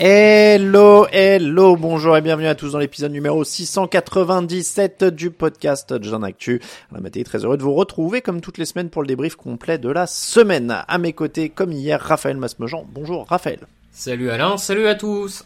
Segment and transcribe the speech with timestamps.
[0.00, 6.60] Hello, hello, bonjour et bienvenue à tous dans l'épisode numéro 697 du podcast Jean Actu.
[6.92, 9.76] La matinée très heureux de vous retrouver comme toutes les semaines pour le débrief complet
[9.76, 10.84] de la semaine.
[10.86, 12.86] À mes côtés, comme hier, Raphaël Masmejean.
[12.92, 13.58] Bonjour Raphaël.
[13.90, 15.44] Salut Alain, salut à tous.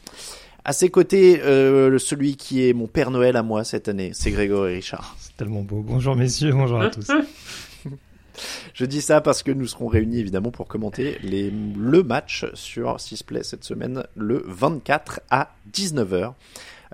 [0.66, 4.30] À ses côtés, euh, celui qui est mon Père Noël à moi cette année, c'est
[4.32, 5.16] Grégory Richard.
[5.18, 5.82] C'est tellement beau.
[5.82, 7.06] Bonjour messieurs, bonjour à tous.
[8.83, 12.98] Je dis ça parce que nous serons réunis évidemment pour commenter les, le match sur
[12.98, 16.33] Sisplay cette semaine le 24 à 19h.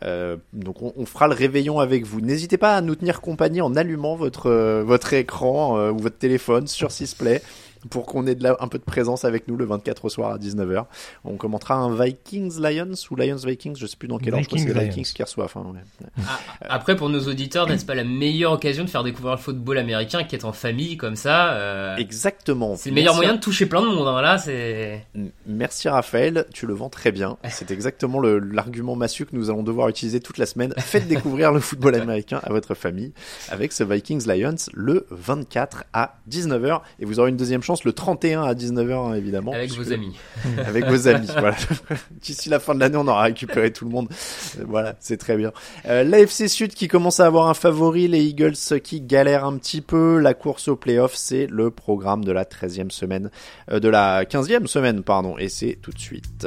[0.03, 2.21] Euh, donc on, fera le réveillon avec vous.
[2.21, 6.19] N'hésitez pas à nous tenir compagnie en allumant votre euh, votre écran euh, ou votre
[6.19, 7.41] téléphone sur Sisplay
[7.91, 10.33] pour qu'on ait de la, un peu de présence avec nous le 24 au soir
[10.33, 10.85] à 19h.
[11.25, 14.49] On commentera un Vikings Lions ou Lions Vikings, je sais plus dans quel ordre, je
[14.49, 15.47] crois que c'est les Vikings qui reçoivent.
[15.47, 16.07] Enfin, ouais.
[16.27, 19.79] Ah, après, pour nos auditeurs, n'est-ce pas la meilleure occasion de faire découvrir le football
[19.79, 21.97] américain qui est en famille comme ça euh...
[21.97, 22.77] Exactement.
[22.77, 24.09] C'est le meilleur Merci moyen de toucher plein de monde.
[24.09, 25.07] Hein, là, c'est.
[25.47, 27.37] Merci Raphaël, tu le vends très bien.
[27.51, 30.73] C'est exactement l'argument massue que nous allons devoir utiliser toute la semaine.
[30.79, 33.13] Faites découvrir le football américain à votre famille
[33.49, 37.93] avec ce Vikings Lions le 24 à 19h et vous aurez une deuxième chance le
[37.93, 39.53] 31 à 19h évidemment.
[39.53, 40.17] Avec vos amis.
[40.67, 41.57] Avec vos amis, voilà.
[42.23, 44.09] D'ici la fin de l'année, on aura récupéré tout le monde.
[44.67, 45.53] Voilà, c'est très bien.
[45.87, 49.83] Euh, L'AFC Sud qui commence à avoir un favori, les Eagles qui galèrent un petit
[49.83, 50.19] peu.
[50.19, 53.31] La course au playoff, c'est le programme de la 13e semaine,
[53.71, 56.47] euh, de la 15e semaine, pardon, et c'est tout de suite.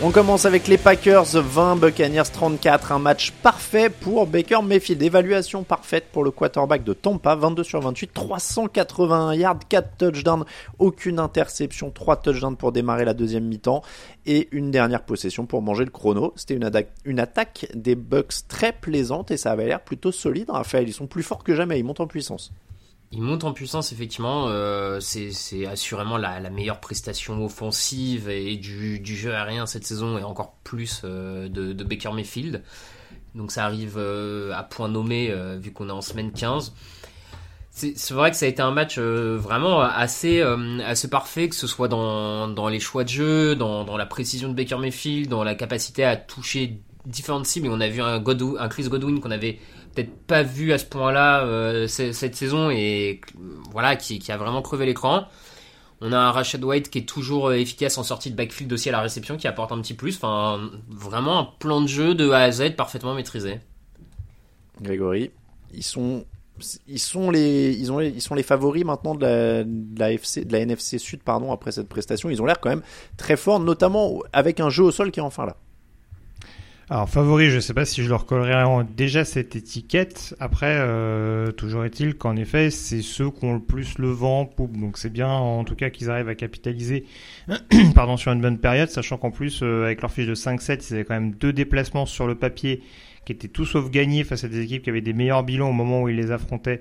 [0.00, 5.02] On commence avec les Packers 20, Buccaneers 34, un match parfait pour Baker Mayfield.
[5.02, 10.44] Évaluation parfaite pour le quarterback de Tampa, 22 sur 28, 381 yards, 4 touchdowns,
[10.78, 13.82] aucune interception, 3 touchdowns pour démarrer la deuxième mi-temps
[14.24, 16.32] et une dernière possession pour manger le chrono.
[16.36, 16.54] C'était
[17.04, 20.50] une, attaque des Bucks très plaisante et ça avait l'air plutôt solide.
[20.50, 22.52] Raphaël, ils sont plus forts que jamais, ils montent en puissance.
[23.10, 29.00] Il monte en puissance effectivement, euh, c'est assurément la, la, meilleure prestation offensive et du,
[29.02, 32.62] jeu aérien cette saison et encore plus euh, de, Baker Mayfield.
[33.34, 36.74] Donc ça arrive euh, à point nommé vu qu'on est en semaine 15.
[37.70, 40.42] C'est vrai que ça a été un match vraiment assez,
[40.84, 44.48] assez parfait, que ce soit dans, dans les choix de jeu, dans, dans la précision
[44.48, 47.68] de Baker Mayfield, dans la capacité à toucher différentes cibles.
[47.70, 49.60] On a vu un, Godwin, un Chris Godwin qu'on avait
[49.98, 53.20] peut-être pas vu à ce point-là euh, cette saison et
[53.72, 55.26] voilà qui, qui a vraiment crevé l'écran.
[56.00, 58.92] On a un Rashad White qui est toujours efficace en sortie de backfield aussi à
[58.92, 60.14] la réception, qui apporte un petit plus.
[60.16, 63.58] Enfin, vraiment un plan de jeu de A à Z parfaitement maîtrisé.
[64.80, 65.32] Grégory,
[65.74, 66.24] ils sont,
[66.86, 70.44] ils sont les, ils ont, ils sont les favoris maintenant de la, de la, FC,
[70.44, 72.30] de la NFC Sud, pardon, après cette prestation.
[72.30, 72.82] Ils ont l'air quand même
[73.16, 75.56] très forts, notamment avec un jeu au sol qui est enfin là.
[76.90, 78.64] Alors favori, je ne sais pas si je leur collerai
[78.96, 80.34] déjà cette étiquette.
[80.40, 84.50] Après, euh, toujours est-il qu'en effet, c'est ceux qui ont le plus le vent.
[84.58, 87.04] Donc c'est bien en tout cas qu'ils arrivent à capitaliser
[87.94, 90.94] pardon, sur une bonne période, sachant qu'en plus, euh, avec leur fiche de 5-7, ils
[90.94, 92.82] avaient quand même deux déplacements sur le papier
[93.26, 95.74] qui étaient tout sauf gagnés face à des équipes qui avaient des meilleurs bilans au
[95.74, 96.80] moment où ils les affrontaient.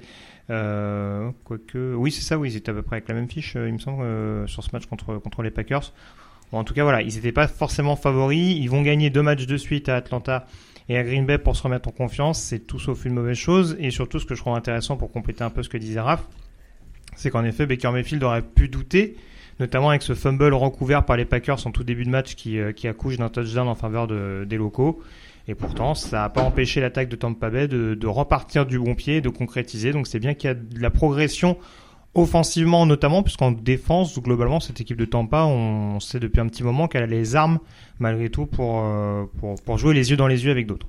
[0.50, 3.56] Euh, quoique, oui, c'est ça, oui, ils étaient à peu près avec la même fiche,
[3.56, 5.92] il me semble, sur ce match contre, contre les Packers
[6.52, 8.56] en tout cas, voilà, ils n'étaient pas forcément favoris.
[8.58, 10.48] Ils vont gagner deux matchs de suite à Atlanta
[10.90, 12.40] et à Green Bay pour se remettre en confiance.
[12.40, 13.76] C'est tout sauf une mauvaise chose.
[13.80, 16.26] Et surtout, ce que je trouve intéressant pour compléter un peu ce que disait Raph,
[17.16, 19.18] c'est qu'en effet, Baker Mayfield aurait pu douter,
[19.60, 22.72] notamment avec ce fumble recouvert par les Packers en tout début de match qui, euh,
[22.72, 25.02] qui accouche d'un touchdown en faveur de, des locaux.
[25.50, 28.96] Et pourtant, ça n'a pas empêché l'attaque de Tampa Bay de, de repartir du bon
[28.96, 29.92] pied et de concrétiser.
[29.92, 31.58] Donc c'est bien qu'il y a de la progression
[32.18, 36.88] offensivement notamment, puisqu'en défense, globalement, cette équipe de Tampa, on sait depuis un petit moment
[36.88, 37.60] qu'elle a les armes,
[38.00, 39.26] malgré tout, pour, euh,
[39.76, 40.88] jouer les yeux dans les yeux avec d'autres.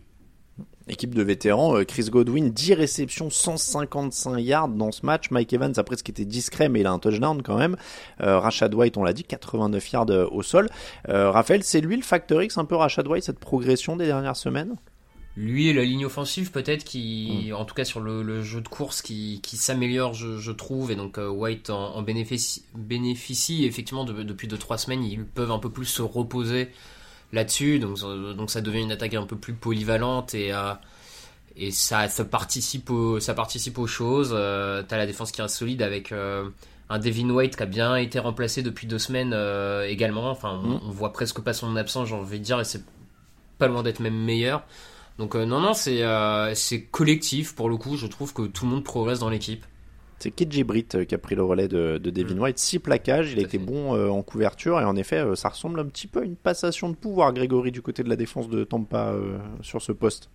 [0.89, 5.31] Équipe de vétérans, euh, Chris Godwin, 10 réceptions, 155 yards dans ce match.
[5.31, 7.77] Mike Evans, après ce qui était discret, mais il a un touchdown quand même.
[8.23, 10.69] Euh, Rashad White, on l'a dit, 89 yards euh, au sol.
[11.07, 14.77] Raphaël, c'est lui le facteur X, un peu Rashad White, cette progression des dernières semaines?
[15.38, 18.69] Lui et la ligne offensive peut-être qui, en tout cas sur le, le, jeu de
[18.69, 23.64] course, qui, qui s'améliore, je, je, trouve, et donc euh, White en, en bénéficie, bénéficie
[23.64, 26.70] effectivement de, depuis 2-3 semaines, ils peuvent un peu plus se reposer
[27.32, 30.75] là-dessus, donc, donc ça devient une attaque un peu plus polyvalente et, euh,
[31.56, 34.31] et ça, ça, participe au, ça participe aux choses.
[34.32, 36.49] Euh, T'as la défense qui reste solide avec euh,
[36.88, 39.37] un Devin White qui a bien été remplacé depuis deux semaines
[39.87, 40.31] également.
[40.31, 42.82] Enfin, on, on, voit presque pas son absence, j'ai envie de dire, et c'est
[43.58, 44.64] pas loin d'être même meilleur.
[45.19, 47.97] Donc euh, non, non, c'est euh, c'est collectif pour le coup.
[47.97, 49.65] Je trouve que tout le monde progresse dans l'équipe.
[50.19, 52.41] C'est KJ Britt qui a pris le relais de, de Devin mmh.
[52.41, 52.59] White.
[52.59, 55.79] Six plaquages, il a été bon euh, en couverture et en effet, euh, ça ressemble
[55.79, 58.65] un petit peu à une passation de pouvoir, Grégory, du côté de la défense de
[58.65, 60.29] Tampa euh, sur ce poste.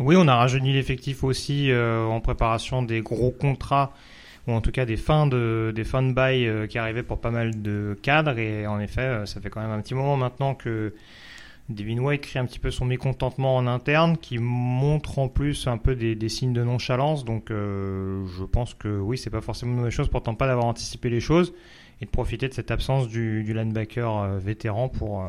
[0.00, 3.92] Oui, on a rajeuni l'effectif aussi en préparation des gros contrats
[4.46, 7.32] ou en tout cas des fins de des fins de bail qui arrivaient pour pas
[7.32, 10.94] mal de cadres et en effet, ça fait quand même un petit moment maintenant que
[11.68, 15.94] Devin White un petit peu son mécontentement en interne, qui montre en plus un peu
[15.94, 17.24] des, des signes de nonchalance.
[17.24, 20.66] Donc, euh, je pense que oui, c'est pas forcément une mauvaise chose, pourtant pas d'avoir
[20.66, 21.52] anticipé les choses
[22.00, 25.28] et de profiter de cette absence du, du linebacker euh, vétéran pour, euh,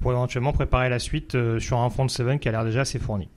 [0.00, 2.98] pour éventuellement préparer la suite sur un front de seven qui a l'air déjà assez
[2.98, 3.28] fourni.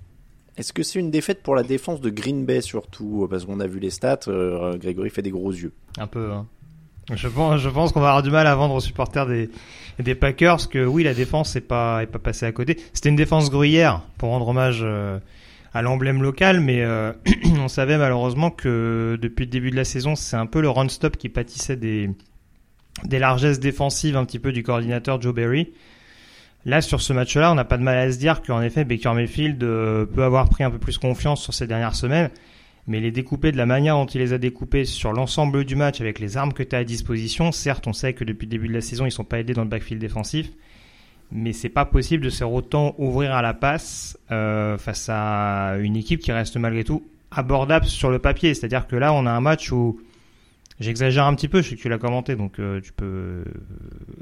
[0.58, 3.28] Est-ce que c'est une défaite pour la défense de Green Bay surtout?
[3.30, 4.20] Parce qu'on a vu les stats,
[4.76, 5.72] Grégory fait des gros yeux.
[5.98, 6.48] Un peu, hein.
[7.16, 9.50] Je pense, je pense qu'on va avoir du mal à vendre aux supporters des,
[10.00, 12.78] des Packers que oui, la défense n'est pas, est pas passée à côté.
[12.94, 15.20] C'était une défense gruyère pour rendre hommage euh,
[15.74, 17.12] à l'emblème local, mais euh,
[17.60, 21.18] on savait malheureusement que depuis le début de la saison, c'est un peu le run-stop
[21.18, 22.10] qui pâtissait des,
[23.04, 25.72] des largesses défensives un petit peu du coordinateur Joe Berry.
[26.64, 29.14] Là, sur ce match-là, on n'a pas de mal à se dire qu'en effet, Baker
[29.14, 32.30] Mayfield euh, peut avoir pris un peu plus confiance sur ces dernières semaines
[32.88, 36.02] mais les découper de la manière dont il les a découpés sur l'ensemble du match
[36.02, 38.68] avec les armes que tu as à disposition, certes on sait que depuis le début
[38.68, 40.50] de la saison ils sont pas aidés dans le backfield défensif,
[41.32, 45.96] mais c'est pas possible de se autant ouvrir à la passe euh, face à une
[45.96, 48.54] équipe qui reste malgré tout abordable sur le papier.
[48.54, 50.00] C'est-à-dire que là on a un match où
[50.82, 53.44] J'exagère un petit peu, je sais que tu l'as commenté, donc euh, tu peux.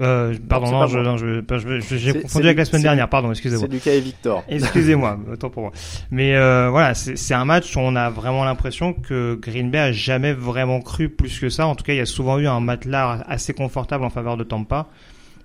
[0.01, 3.07] Euh, pardon, non, je, non, je, je, j'ai confondu avec la semaine dernière.
[3.07, 3.65] Pardon, excusez-moi.
[3.65, 4.43] C'est Lucas et Victor.
[4.49, 5.71] Excusez-moi, autant pour moi.
[6.11, 9.91] Mais euh, voilà, c'est un match où on a vraiment l'impression que Green Bay a
[9.93, 11.65] jamais vraiment cru plus que ça.
[11.65, 14.43] En tout cas, il y a souvent eu un matelas assez confortable en faveur de
[14.43, 14.89] Tampa.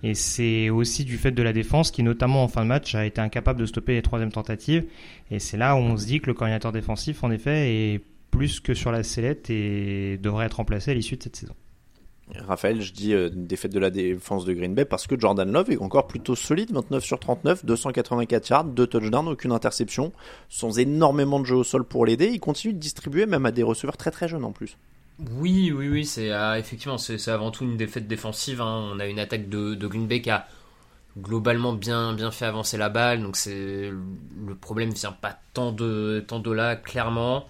[0.02, 3.06] Et c'est aussi du fait de la défense qui, notamment en fin de match, a
[3.06, 4.84] été incapable de stopper les troisièmes tentatives.
[5.30, 8.00] Et c'est là où on se dit que le coordinateur défensif, en effet, est
[8.34, 11.54] plus que sur la sellette et devrait être remplacé à l'issue de cette saison.
[12.36, 15.70] Raphaël, je dis euh, défaite de la défense de Green Bay parce que Jordan Love
[15.70, 20.12] est encore plutôt solide, 29 sur 39, 284 yards, 2 touchdowns, aucune interception,
[20.48, 22.30] sans énormément de jeu au sol pour l'aider.
[22.32, 24.78] Il continue de distribuer même à des receveurs très très jeunes en plus.
[25.38, 28.60] Oui, oui, oui, c'est euh, effectivement c'est avant tout une défaite défensive.
[28.60, 28.90] Hein.
[28.94, 30.48] On a une attaque de, de, Green Bay qui a
[31.16, 36.24] globalement bien bien fait avancer la balle, donc c'est le problème vient pas tant de
[36.26, 37.46] tant de là clairement.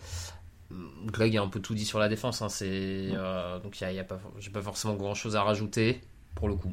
[1.07, 3.87] Greg a un peu tout dit sur la défense, hein, c'est euh, donc il y
[3.87, 6.01] a, y a, pas, j'ai pas forcément grand chose à rajouter
[6.35, 6.73] pour le coup.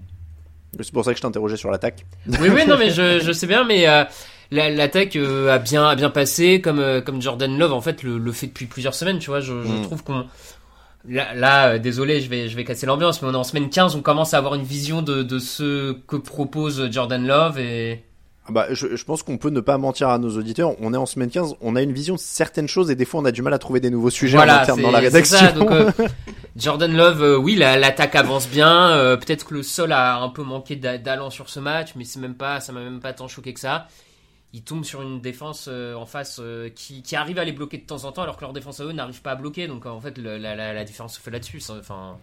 [0.80, 2.06] C'est pour ça que je t'interrogeais sur l'attaque.
[2.28, 4.04] Oui, oui, non, mais je, je sais bien, mais euh,
[4.52, 8.18] l'attaque euh, a bien a bien passé, comme euh, comme Jordan Love en fait le,
[8.18, 9.42] le, fait depuis plusieurs semaines, tu vois.
[9.42, 9.82] Je, mm.
[9.84, 10.26] trouve qu'on
[11.08, 13.96] là, là, désolé, je vais je vais casser l'ambiance, mais on est en semaine 15,
[13.96, 18.06] on commence à avoir une vision de de ce que propose Jordan Love et
[18.50, 20.74] bah, je, je, pense qu'on peut ne pas mentir à nos auditeurs.
[20.82, 23.22] On est en semaine 15, on a une vision de certaines choses et des fois
[23.22, 25.38] on a du mal à trouver des nouveaux sujets voilà, en interne dans la rédaction.
[25.38, 25.92] Ça, donc, euh,
[26.56, 28.92] Jordan Love, euh, oui, l'attaque avance bien.
[28.92, 32.20] Euh, Peut-être que le sol a un peu manqué d'allant sur ce match, mais c'est
[32.20, 33.88] même pas, ça m'a même pas tant choqué que ça.
[34.54, 36.42] Il tombe sur une défense en face
[36.76, 38.84] qui, qui, arrive à les bloquer de temps en temps, alors que leur défense à
[38.84, 39.68] eux n'arrive pas à bloquer.
[39.68, 41.62] Donc en fait, le, la, la, la, différence se fait là-dessus.
[41.70, 42.18] Enfin.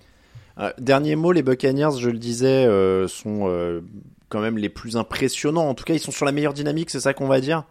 [0.78, 2.66] dernier mot, les Buccaneers, je le disais,
[3.08, 3.80] sont
[4.28, 5.68] quand même les plus impressionnants.
[5.68, 7.64] En tout cas, ils sont sur la meilleure dynamique, c'est ça qu'on va dire.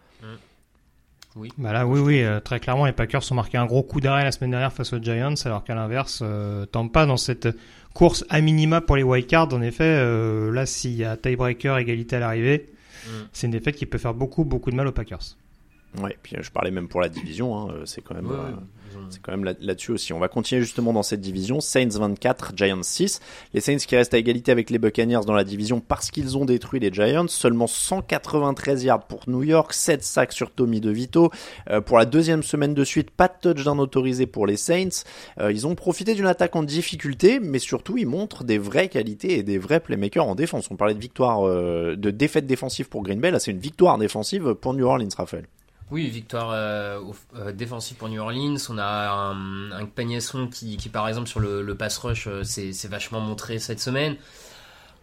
[1.36, 1.52] Oui.
[1.56, 4.24] Bah là, oui, oui, euh, très clairement, les Packers ont marqué un gros coup d'arrêt
[4.24, 7.48] la semaine dernière face aux Giants, alors qu'à l'inverse, euh, pas dans cette
[7.94, 9.52] course à minima pour les wildcards.
[9.52, 12.72] En effet, euh, là, s'il y a tiebreaker, égalité à l'arrivée,
[13.08, 13.10] Mm.
[13.32, 15.36] c'est une défaite qui peut faire beaucoup, beaucoup de mal aux Packers.
[16.00, 18.26] Ouais, puis euh, je parlais même pour la division, hein, c'est quand même.
[18.26, 18.52] Ouais, euh,
[19.10, 20.12] C'est quand même là- là-dessus aussi.
[20.12, 21.60] On va continuer justement dans cette division.
[21.60, 23.20] Saints 24, Giants 6.
[23.54, 26.44] Les Saints qui restent à égalité avec les Buccaneers dans la division parce qu'ils ont
[26.44, 27.26] détruit les Giants.
[27.28, 31.30] Seulement 193 yards pour New York, 7 sacs sur Tommy DeVito.
[31.70, 35.04] Euh, pour la deuxième semaine de suite, pas de touchdown autorisé pour les Saints.
[35.40, 39.38] Euh, ils ont profité d'une attaque en difficulté, mais surtout ils montrent des vraies qualités
[39.38, 40.70] et des vrais playmakers en défense.
[40.70, 43.30] On parlait de victoire, euh, de défaite défensive pour Green Bay.
[43.30, 45.46] Là, c'est une victoire défensive pour New Orleans, Raphaël.
[45.90, 47.00] Oui, victoire euh,
[47.36, 48.56] euh, défensive pour New Orleans.
[48.68, 52.44] On a un, un Pagnasson qui, qui, par exemple, sur le, le pass rush, euh,
[52.44, 54.16] s'est vachement montré cette semaine.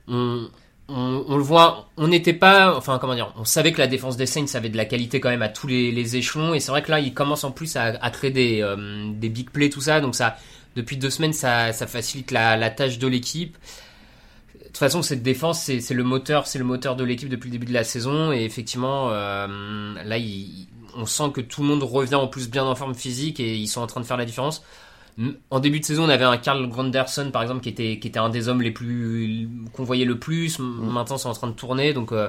[0.07, 0.47] On,
[0.87, 4.27] on, le voit, on n'était pas, enfin comment dire, on savait que la défense des
[4.27, 6.91] Saints avait de la qualité quand même à tous les, échelons, et c'est vrai que
[6.91, 9.99] là, ils commencent en plus à, à créer des, euh, des big plays, tout ça,
[9.99, 10.37] donc ça,
[10.75, 13.57] depuis deux semaines, ça, ça facilite la tâche de l'équipe.
[14.75, 17.53] De toute façon, cette défense, c'est le moteur, c'est le moteur de l'équipe depuis le
[17.53, 20.67] début de la saison, et effectivement, euh, là, il-
[20.97, 23.69] on sent que tout le monde revient en plus bien en forme physique et ils
[23.69, 24.63] sont en train de faire la différence.
[25.49, 28.19] En début de saison, on avait un Carl Granderson, par exemple, qui était, qui était
[28.19, 30.59] un des hommes les plus qu'on voyait le plus.
[30.59, 32.27] Maintenant, c'est en train de tourner, donc euh,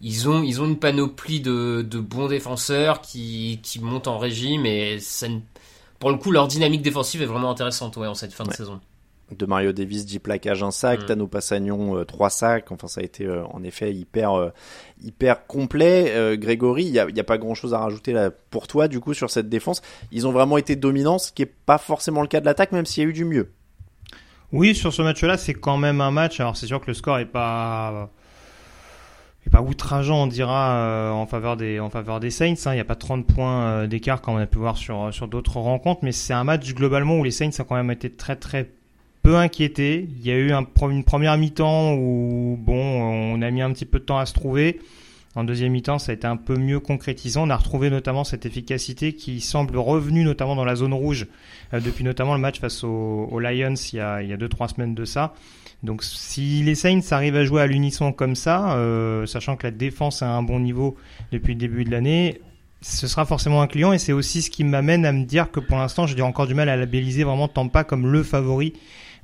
[0.00, 4.64] ils ont, ils ont une panoplie de, de bons défenseurs qui, qui montent en régime
[4.64, 5.26] et ça
[5.98, 8.80] pour le coup, leur dynamique défensive est vraiment intéressante ouais, en cette fin de saison.
[9.36, 11.06] De Mario Davis 10 plaquages, un sac, Mm.
[11.06, 14.50] Tano Passagnon 3 sacs, enfin ça a été euh, en effet hyper euh,
[15.02, 16.12] hyper complet.
[16.14, 18.66] Euh, Grégory, il n'y a, il y a pas grand chose à rajouter là pour
[18.68, 19.82] toi du coup sur cette défense.
[20.10, 22.86] Ils ont vraiment été dominants, ce qui est pas forcément le cas de l'attaque, même
[22.86, 23.50] s'il y a eu du mieux.
[24.52, 26.38] Oui, sur ce match-là, c'est quand même un match.
[26.38, 28.10] Alors, c'est sûr que le score est pas
[29.46, 32.54] est pas outrageant, on dira, euh, en faveur des en faveur des Saints.
[32.66, 32.72] hein.
[32.72, 35.26] Il n'y a pas 30 points euh, d'écart comme on a pu voir sur sur
[35.26, 38.36] d'autres rencontres, mais c'est un match globalement où les Saints ont quand même été très
[38.36, 38.70] très
[39.22, 40.08] peu inquiétés.
[40.18, 43.86] Il y a eu un, une première mi-temps où bon, on a mis un petit
[43.86, 44.80] peu de temps à se trouver.
[45.34, 47.46] En deuxième mi-temps, ça a été un peu mieux concrétisant.
[47.46, 51.26] On a retrouvé notamment cette efficacité qui semble revenue notamment dans la zone rouge
[51.72, 54.36] euh, depuis notamment le match face aux, aux Lions il y a il y a
[54.36, 55.32] deux trois semaines de ça.
[55.82, 59.70] Donc si les Saints arrivent à jouer à l'unisson comme ça, euh, sachant que la
[59.70, 60.96] défense a un bon niveau
[61.32, 62.40] depuis le début de l'année,
[62.82, 65.60] ce sera forcément un client et c'est aussi ce qui m'amène à me dire que
[65.60, 68.74] pour l'instant j'ai encore du mal à labelliser vraiment Tampa comme le favori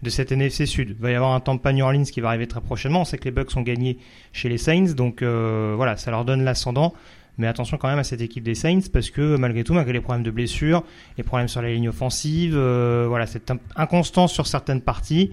[0.02, 0.90] de cette NFC Sud.
[0.90, 3.00] Il va y avoir un Tampa New Orleans qui va arriver très prochainement.
[3.00, 3.98] On sait que les Bucks ont gagné
[4.32, 6.94] chez les Saints, donc euh, voilà, ça leur donne l'ascendant.
[7.36, 10.00] Mais attention quand même à cette équipe des Saints parce que malgré tout, malgré les
[10.00, 10.82] problèmes de blessures,
[11.16, 15.30] les problèmes sur la ligne offensive, euh, voilà, cette in- inconstance sur certaines parties,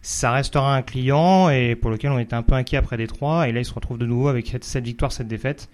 [0.00, 3.48] ça restera un client et pour lequel on était un peu inquiet après Détroit.
[3.48, 5.68] Et là, il se retrouve de nouveau avec cette, cette victoire, cette défaite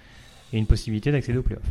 [0.54, 1.62] et une possibilité d'accéder aux playoffs.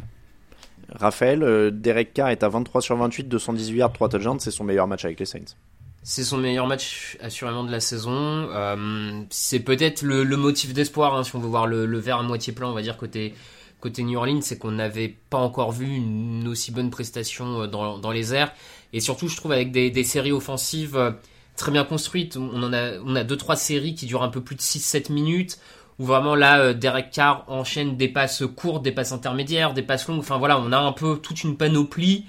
[0.89, 4.63] Raphaël, euh, Derek Carr est à 23 sur 28, 218 yards, 3 touchdowns, c'est son
[4.63, 5.56] meilleur match avec les Saints.
[6.05, 8.12] C'est son meilleur match assurément de la saison.
[8.51, 12.24] Euh, c'est peut-être le, motif d'espoir, hein, si on veut voir le, le verre à
[12.24, 13.33] moitié plein, on va dire côté
[13.79, 17.98] côté New Orleans, c'est qu'on n'avait pas encore vu une aussi bonne prestation euh, dans,
[17.98, 18.53] dans les airs.
[18.93, 21.12] Et surtout, je trouve avec des, séries offensives euh,
[21.57, 22.38] très bien construites.
[22.38, 25.60] On a on a deux trois séries qui durent un peu plus de 6-7 minutes.
[26.00, 30.19] Où vraiment là, Derek Carr enchaîne des passes courtes, des passes intermédiaires, des passes longues.
[30.19, 32.25] Enfin voilà, on a un peu toute une panoplie.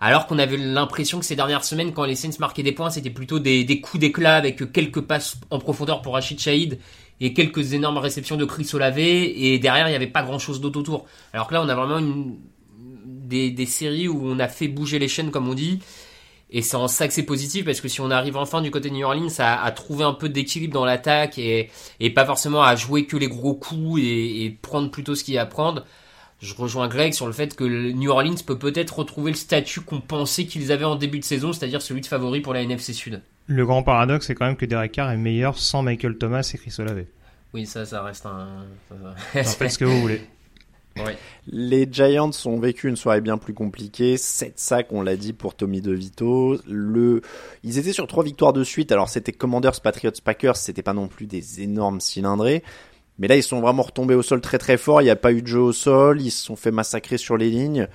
[0.00, 3.10] Alors qu'on avait l'impression que ces dernières semaines, quand les Saints marquaient des points, c'était
[3.10, 6.78] plutôt des, coups d'éclat avec quelques passes en profondeur pour Rachid Shahid
[7.20, 8.98] et quelques énormes réceptions de Chris Olave.
[8.98, 11.06] Et derrière, il n'y avait pas grand chose d'autre autour.
[11.32, 12.36] Alors que là, on a vraiment une,
[13.28, 15.80] des, des séries où on a fait bouger les chaînes, comme on dit.
[16.50, 18.88] Et c'est en ça que c'est positif parce que si on arrive enfin du côté
[18.88, 22.62] de New Orleans à, à trouver un peu d'équilibre dans l'attaque et, et pas forcément
[22.62, 25.46] à jouer que les gros coups et, et prendre plutôt ce qu'il y a à
[25.46, 25.84] prendre,
[26.40, 29.80] je rejoins Greg sur le fait que le New Orleans peut peut-être retrouver le statut
[29.80, 32.92] qu'on pensait qu'ils avaient en début de saison, c'est-à-dire celui de favori pour la NFC
[32.92, 33.22] Sud.
[33.46, 36.58] Le grand paradoxe, c'est quand même que Derek Carr est meilleur sans Michael Thomas et
[36.58, 37.04] Chris Olave.
[37.54, 38.66] Oui, ça, ça reste un.
[39.34, 40.20] En faites ce que vous voulez.
[41.04, 41.16] Ouais.
[41.46, 44.16] Les Giants ont vécu une soirée bien plus compliquée.
[44.16, 46.58] 7 sacs, on l'a dit, pour Tommy DeVito.
[46.66, 47.22] Le...
[47.62, 48.90] Ils étaient sur trois victoires de suite.
[48.90, 50.56] Alors, c'était Commanders, Patriots, Packers.
[50.56, 52.64] C'était pas non plus des énormes cylindrés.
[53.18, 55.00] Mais là, ils sont vraiment retombés au sol très très fort.
[55.02, 56.20] Il n'y a pas eu de jeu au sol.
[56.20, 57.88] Ils se sont fait massacrer sur les lignes.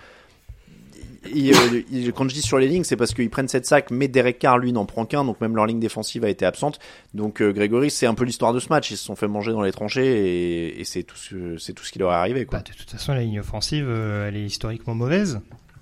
[1.33, 4.07] Et, euh, quand je dis sur les lignes, c'est parce qu'ils prennent 7 sacs, mais
[4.09, 5.23] Derek Carr, lui, n'en prend qu'un.
[5.23, 6.79] Donc, même leur ligne défensive a été absente.
[7.13, 8.91] Donc, euh, Grégory, c'est un peu l'histoire de ce match.
[8.91, 11.85] Ils se sont fait manger dans les tranchées et, et c'est tout, ce, c'est tout
[11.85, 12.45] ce qui leur est arrivé.
[12.45, 12.59] Quoi.
[12.59, 15.39] Bah, de toute façon, la ligne offensive, euh, elle est historiquement mauvaise.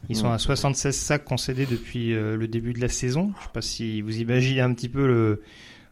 [0.10, 0.34] Ils sont Mm.
[0.34, 3.32] à 76 sacs concédés depuis le début de la saison.
[3.40, 5.42] Je sais pas si vous imaginez un petit peu le,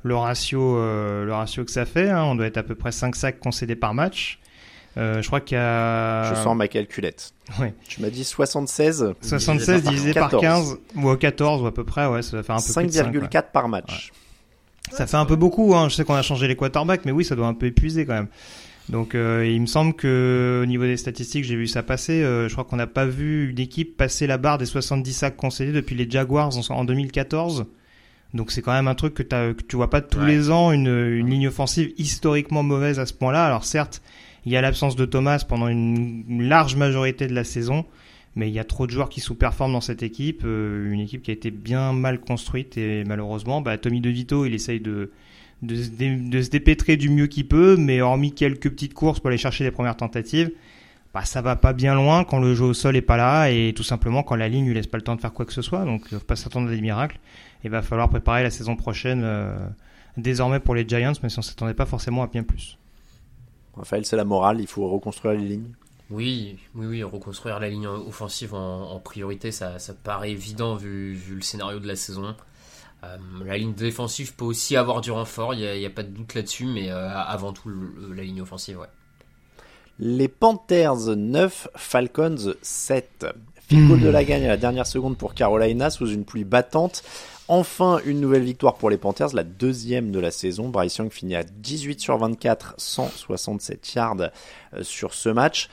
[0.04, 2.10] le ratio, euh, le ratio que ça fait.
[2.10, 2.24] hein.
[2.24, 4.40] On doit être à peu près 5 sacs concédés par match.
[4.98, 6.34] Euh, je crois qu'il y a.
[6.34, 7.32] Je sens ma calculette.
[7.60, 7.74] Ouais.
[7.88, 10.80] Tu m'as dit 76 76 divisé par 14.
[10.96, 12.92] 15 ou 14 ou à peu près, ouais, ça va faire un peu plus de
[12.92, 13.20] 5, ouais.
[13.22, 14.12] 5,4 par match.
[14.92, 15.88] Ça fait un peu beaucoup, hein.
[15.90, 18.14] je sais qu'on a changé les quarterbacks, mais oui, ça doit un peu épuiser quand
[18.16, 18.28] même.
[18.90, 22.24] Donc euh, il me semble que au niveau des statistiques, j'ai vu ça passer.
[22.24, 25.38] euh, je crois qu'on n'a pas vu une équipe passer la barre des 70 sacs
[25.38, 27.68] concédés depuis les Jaguars en, en 2014.
[28.34, 30.28] Donc c'est quand même un truc que, tu vois pas tous Ouais.
[30.28, 33.46] les ans, une, une ligne offensive historiquement mauvaise à ce point-là.
[33.46, 34.02] Alors certes,
[34.46, 37.86] il y a l'absence de Thomas pendant une, une large majorité de la saison,
[38.36, 41.24] mais il y a trop de joueurs qui sous-performent dans cette équipe, euh, une équipe
[41.24, 45.12] qui a été bien mal construite et malheureusement, bah, Tommy DeVito, il essaye de
[45.64, 49.72] se dépêtrer du mieux qu'il peut, mais hormis quelques petites courses pour aller chercher les
[49.72, 50.52] premières tentatives,
[51.14, 53.74] bah, ça va pas bien loin quand le jeu au sol est pas là et
[53.76, 55.62] tout simplement quand la ligne lui laisse pas le temps de faire quoi que ce
[55.62, 57.20] soit, donc il faut pas s'attendre à des miracles.
[57.64, 59.58] Il va falloir préparer la saison prochaine euh,
[60.18, 62.78] désormais pour les Giants, même si on s'attendait pas forcément à bien plus.
[63.76, 65.72] Raphaël, c'est la morale, il faut reconstruire les lignes?
[66.12, 71.14] Oui, oui, oui, reconstruire la ligne offensive en, en priorité, ça, ça paraît évident vu,
[71.14, 72.36] vu le scénario de la saison.
[73.04, 76.34] Euh, la ligne défensive peut aussi avoir du renfort, il n'y a, pas de doute
[76.34, 78.88] là-dessus, mais euh, avant tout le- la ligne offensive, ouais.
[80.02, 83.26] Les Panthers 9, Falcons 7.
[83.68, 87.04] Field goal de la gagne à la dernière seconde pour Carolina sous une pluie battante.
[87.50, 90.70] Enfin, une nouvelle victoire pour les Panthers, la deuxième de la saison.
[90.70, 95.68] Bryce Young finit à 18 sur 24, 167 yards euh, sur ce match.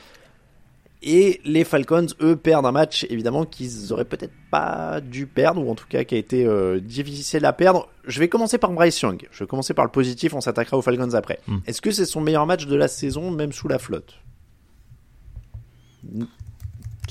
[1.03, 5.69] Et les Falcons, eux, perdent un match, évidemment, qu'ils auraient peut-être pas dû perdre, ou
[5.69, 7.87] en tout cas qui a été euh, difficile à perdre.
[8.05, 9.27] Je vais commencer par Bryce Young.
[9.31, 11.39] Je vais commencer par le positif, on s'attaquera aux Falcons après.
[11.47, 11.57] Mm.
[11.67, 14.15] Est-ce que c'est son meilleur match de la saison, même sous la flotte?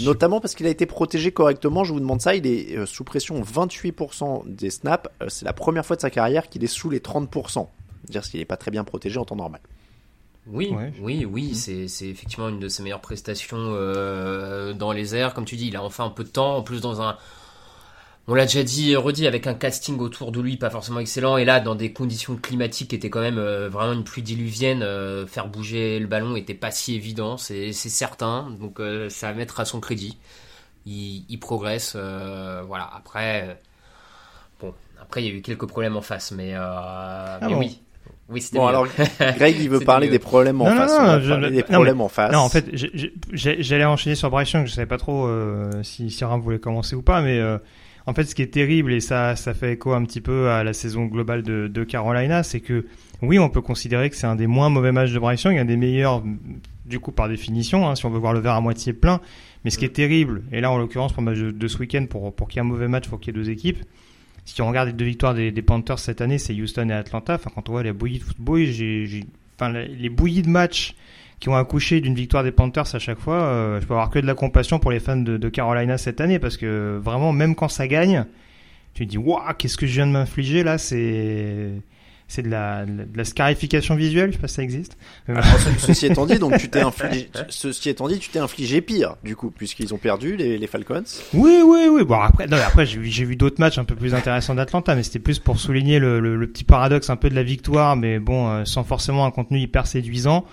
[0.02, 3.04] Notamment parce qu'il a été protégé correctement, je vous demande ça, il est euh, sous
[3.04, 6.90] pression 28% des snaps, Euh, c'est la première fois de sa carrière qu'il est sous
[6.90, 7.68] les 30%.
[8.08, 9.60] Dire qu'il n'est pas très bien protégé en temps normal.
[10.46, 10.92] Oui, Ouais.
[11.00, 15.34] oui, oui, c'est c'est effectivement une de ses meilleures prestations euh, dans les airs.
[15.34, 16.56] Comme tu dis, il a enfin un peu de temps.
[16.56, 17.16] En plus, dans un.
[18.28, 21.36] On l'a déjà dit et redit, avec un casting autour de lui pas forcément excellent.
[21.36, 24.82] Et là, dans des conditions climatiques qui étaient quand même euh, vraiment une pluie diluvienne,
[24.82, 28.50] euh, faire bouger le ballon était pas si évident, c'est c'est certain.
[28.60, 30.18] Donc, euh, ça va mettre à son crédit.
[30.86, 31.94] Il, il progresse.
[31.96, 33.60] euh, voilà, après.
[34.60, 37.80] Bon, après, il y a eu quelques problèmes en face, mais, euh, mais bon oui.
[38.28, 38.68] Oui, c'était Bon, mieux.
[38.70, 38.86] alors,
[39.38, 40.12] Greg, il veut parler mieux.
[40.12, 40.90] des problèmes en Non, non, face.
[40.92, 42.32] non, On va je- parler des non, problèmes mais- en face.
[42.32, 42.66] Non, en fait,
[43.32, 46.96] j'allais enchaîner sur Bryce Young, je savais pas trop euh, si, si Ram voulait commencer
[46.96, 47.58] ou pas, mais euh,
[48.06, 50.64] en fait, ce qui est terrible, et ça, ça fait écho un petit peu à
[50.64, 52.86] la saison globale de, de Carolina, c'est que
[53.22, 55.64] oui, on peut considérer que c'est un des moins mauvais matchs de Bryce Young, un
[55.64, 56.22] des meilleurs,
[56.84, 59.20] du coup, par définition, hein, si on veut voir le verre à moitié plein.
[59.64, 61.78] Mais ce qui est terrible, et là, en l'occurrence, pour le match de, de ce
[61.78, 63.50] week-end, pour, pour qu'il y ait un mauvais match, il faut qu'il y ait deux
[63.50, 63.78] équipes.
[64.46, 67.34] Si on regarde les deux victoires des, Panthers cette année, c'est Houston et Atlanta.
[67.34, 69.24] Enfin, quand on voit les bouillies de football, j'ai,
[69.58, 70.94] enfin, les bouillies de match
[71.40, 74.18] qui ont accouché d'une victoire des Panthers à chaque fois, euh, je peux avoir que
[74.18, 77.54] de la compassion pour les fans de, de Carolina cette année parce que vraiment, même
[77.54, 78.24] quand ça gagne,
[78.94, 81.72] tu te dis, waouh, qu'est-ce que je viens de m'infliger là, c'est,
[82.28, 84.96] c'est de la, de la scarification visuelle, je sais pas si ça existe.
[85.28, 88.80] Alors, ce- ceci étant dit, donc tu t'es infligé, ceci étant dit, tu t'es infligé
[88.80, 91.04] pire, du coup, puisqu'ils ont perdu les, les Falcons.
[91.34, 92.04] Oui, oui, oui.
[92.04, 94.54] Bon, après, non, mais après j'ai vu, j'ai vu d'autres matchs un peu plus intéressants
[94.54, 97.42] d'Atlanta, mais c'était plus pour souligner le, le, le petit paradoxe un peu de la
[97.44, 100.44] victoire, mais bon, euh, sans forcément un contenu hyper séduisant.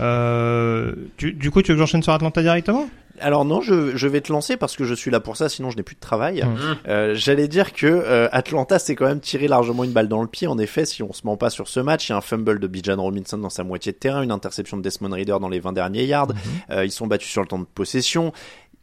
[0.00, 2.88] Euh, tu- du coup, tu veux que j'enchaîne sur Atlanta directement?
[3.20, 5.70] Alors non, je, je vais te lancer parce que je suis là pour ça, sinon
[5.70, 6.42] je n'ai plus de travail.
[6.42, 6.88] Mmh.
[6.88, 10.26] Euh, J'allais dire que euh, Atlanta s'est quand même tiré largement une balle dans le
[10.28, 10.46] pied.
[10.48, 12.58] En effet, si on se ment pas sur ce match, il y a un fumble
[12.58, 15.60] de Bijan Robinson dans sa moitié de terrain, une interception de Desmond Reader dans les
[15.60, 16.32] 20 derniers yards.
[16.70, 18.32] Euh, ils sont battus sur le temps de possession.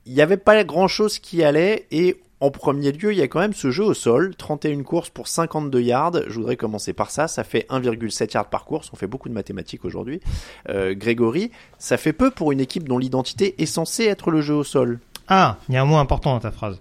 [0.05, 3.27] Il n'y avait pas grand chose qui allait et en premier lieu, il y a
[3.27, 6.13] quand même ce jeu au sol, 31 courses pour 52 yards.
[6.27, 7.27] Je voudrais commencer par ça.
[7.27, 8.89] Ça fait 1,7 yards par course.
[8.93, 10.21] On fait beaucoup de mathématiques aujourd'hui.
[10.69, 14.53] Euh, Grégory, ça fait peu pour une équipe dont l'identité est censée être le jeu
[14.55, 14.99] au sol.
[15.27, 16.79] Ah, il y a un mot important dans ta phrase.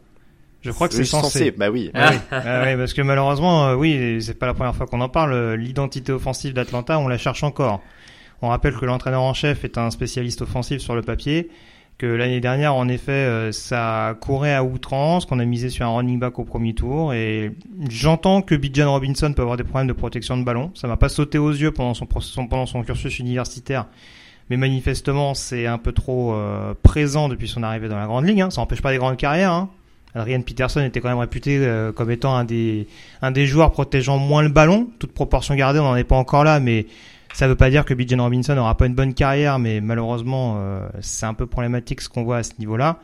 [0.62, 1.50] Je crois que c'est Oui, censé.
[1.50, 1.90] Bah oui.
[1.94, 2.18] Ah oui.
[2.30, 5.54] Ah oui, parce que malheureusement, euh, oui, c'est pas la première fois qu'on en parle.
[5.54, 7.80] L'identité offensive d'Atlanta, on la cherche encore.
[8.42, 11.48] On rappelle que l'entraîneur en chef est un spécialiste offensif sur le papier,
[11.98, 15.96] que l'année dernière, en effet, euh, ça courait à outrance, qu'on a misé sur un
[15.96, 17.52] running back au premier tour, et
[17.88, 20.70] j'entends que Bijan Robinson peut avoir des problèmes de protection de ballon.
[20.74, 23.86] Ça m'a pas sauté aux yeux pendant son, pendant son cursus universitaire,
[24.48, 28.40] mais manifestement, c'est un peu trop euh, présent depuis son arrivée dans la grande ligue.
[28.40, 28.50] Hein.
[28.50, 29.52] Ça n'empêche pas des grandes carrières.
[29.52, 29.68] Hein.
[30.14, 32.86] Adrian Peterson était quand même réputé euh, comme étant un des,
[33.22, 34.88] un des joueurs protégeant moins le ballon.
[35.00, 36.86] Toute proportion gardée, on n'en est pas encore là, mais
[37.32, 40.88] ça veut pas dire que Bijan Robinson n'aura pas une bonne carrière, mais malheureusement, euh,
[41.00, 43.00] c'est un peu problématique ce qu'on voit à ce niveau-là.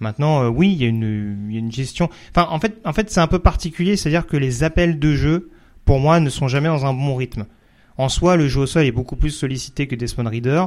[0.00, 2.08] Maintenant, euh, oui, il y, a une, gestion.
[2.34, 5.50] Enfin, en fait, en fait, c'est un peu particulier, c'est-à-dire que les appels de jeu,
[5.84, 7.46] pour moi, ne sont jamais dans un bon rythme.
[7.98, 10.66] En soi, le jeu au sol est beaucoup plus sollicité que Desmond Reader.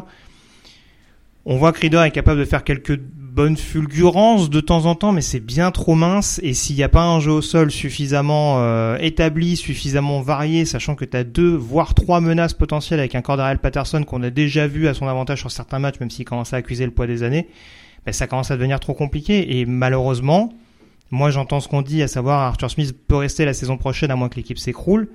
[1.45, 5.11] On voit que Reader est capable de faire quelques bonnes fulgurances de temps en temps,
[5.11, 6.39] mais c'est bien trop mince.
[6.41, 10.95] Et s'il n'y a pas un jeu au sol suffisamment euh, établi, suffisamment varié, sachant
[10.95, 14.67] que tu as deux, voire trois menaces potentielles avec un Cordarel Patterson qu'on a déjà
[14.67, 17.23] vu à son avantage sur certains matchs, même s'il commence à accuser le poids des
[17.23, 17.49] années,
[18.05, 19.59] ben, ça commence à devenir trop compliqué.
[19.59, 20.53] Et malheureusement,
[21.11, 24.15] moi j'entends ce qu'on dit, à savoir Arthur Smith peut rester la saison prochaine à
[24.15, 25.09] moins que l'équipe s'écroule.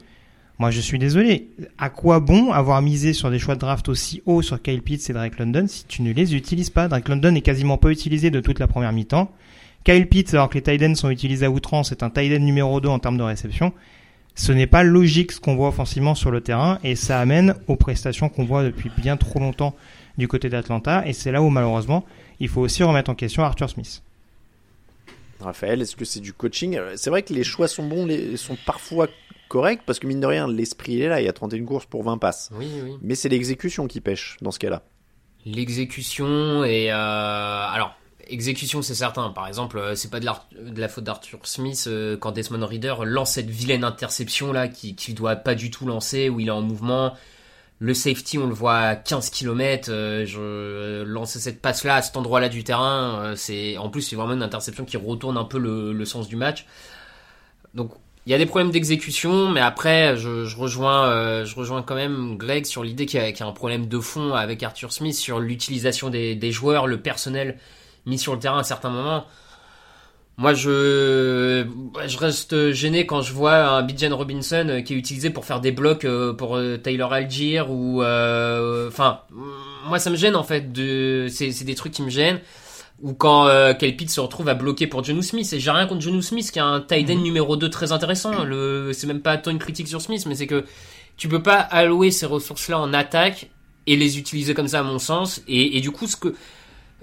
[0.59, 1.51] Moi, je suis désolé.
[1.79, 5.09] À quoi bon avoir misé sur des choix de draft aussi hauts sur Kyle Pitts
[5.09, 6.89] et Drake London si tu ne les utilises pas?
[6.89, 9.31] Drake London est quasiment pas utilisé de toute la première mi-temps.
[9.85, 12.89] Kyle Pitts, alors que les tight sont utilisés à outrance, c'est un tight numéro 2
[12.89, 13.73] en termes de réception.
[14.35, 17.77] Ce n'est pas logique ce qu'on voit offensivement sur le terrain et ça amène aux
[17.77, 19.77] prestations qu'on voit depuis bien trop longtemps
[20.17, 22.05] du côté d'Atlanta et c'est là où malheureusement
[22.39, 24.03] il faut aussi remettre en question Arthur Smith.
[25.41, 26.79] Raphaël, est-ce que c'est du coaching?
[26.97, 29.09] C'est vrai que les choix sont bons, les, sont parfois
[29.49, 31.21] correct parce que mine de rien, l'esprit est là.
[31.21, 32.51] Il y a 31 courses pour 20 passes.
[32.55, 32.97] Oui, oui.
[33.03, 34.83] Mais c'est l'exécution qui pêche dans ce cas-là.
[35.45, 37.95] L'exécution et euh, alors
[38.29, 39.31] exécution c'est certain.
[39.31, 42.67] Par exemple, euh, c'est pas de la, de la faute d'Arthur Smith euh, quand Desmond
[42.67, 46.49] Reader lance cette vilaine interception là qui qui doit pas du tout lancer où il
[46.49, 47.15] est en mouvement.
[47.81, 49.87] Le safety, on le voit à 15 km.
[49.87, 54.35] je lancer cette passe là à cet endroit-là du terrain, c'est en plus c'est vraiment
[54.35, 56.67] une interception qui retourne un peu le, le sens du match.
[57.75, 57.93] Donc
[58.29, 62.37] il y a des problèmes d'exécution, mais après, je, rejoins, euh, je rejoins quand même
[62.37, 66.11] Greg sur l'idée qu'il y, a un problème de fond avec Arthur Smith sur l'utilisation
[66.11, 67.57] des, joueurs, le personnel
[68.05, 69.25] mis sur le terrain à certains moments.
[70.39, 71.67] Moi, je,
[72.07, 75.73] je reste gêné quand je vois un Bijan Robinson qui est utilisé pour faire des
[75.73, 79.21] blocs euh, pour euh, Taylor Algier ou, enfin,
[79.87, 80.73] moi ça me gêne en fait.
[80.73, 82.41] De, c'est des trucs qui me gênent
[83.01, 85.53] ou quand euh, Kelpit se retrouve à bloquer pour Jonu Smith.
[85.53, 87.23] Et j'ai rien contre Jonu Smith, qui est un tight end mhm.
[87.23, 88.45] numéro 2 très intéressant.
[88.45, 90.65] Le, c'est même pas tant une critique sur Smith, mais c'est que
[91.17, 93.51] tu peux pas allouer ces ressources-là en attaque
[93.87, 95.43] et les utiliser comme ça, à mon sens.
[95.49, 96.35] Et, et du coup, ce que,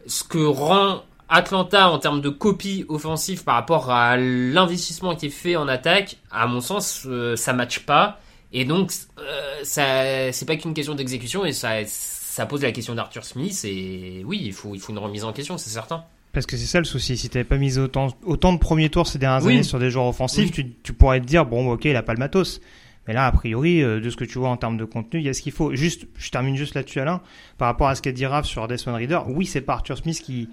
[0.05, 5.29] ce que rend Atlanta en termes de copie offensive par rapport à l'investissement qui est
[5.29, 8.19] fait en attaque, à mon sens, euh, ça matche pas.
[8.53, 12.95] Et donc, euh, ça, c'est pas qu'une question d'exécution et ça, ça pose la question
[12.95, 16.03] d'Arthur Smith et oui, il faut, il faut une remise en question, c'est certain.
[16.31, 17.17] Parce que c'est ça le souci.
[17.17, 19.89] Si tu n'avais pas mis autant, autant de premiers tours ces dernières années sur des
[19.89, 22.59] joueurs offensifs, tu, tu, pourrais te dire, bon, ok, il a pas le matos.
[23.07, 25.25] Mais là, a priori, euh, de ce que tu vois en termes de contenu, il
[25.25, 25.73] y a ce qu'il faut.
[25.75, 27.21] Juste, je termine juste là-dessus, Alain.
[27.57, 30.21] Par rapport à ce qu'a dit Raph sur Desmond Reader, oui, c'est pas Arthur Smith
[30.21, 30.49] qui,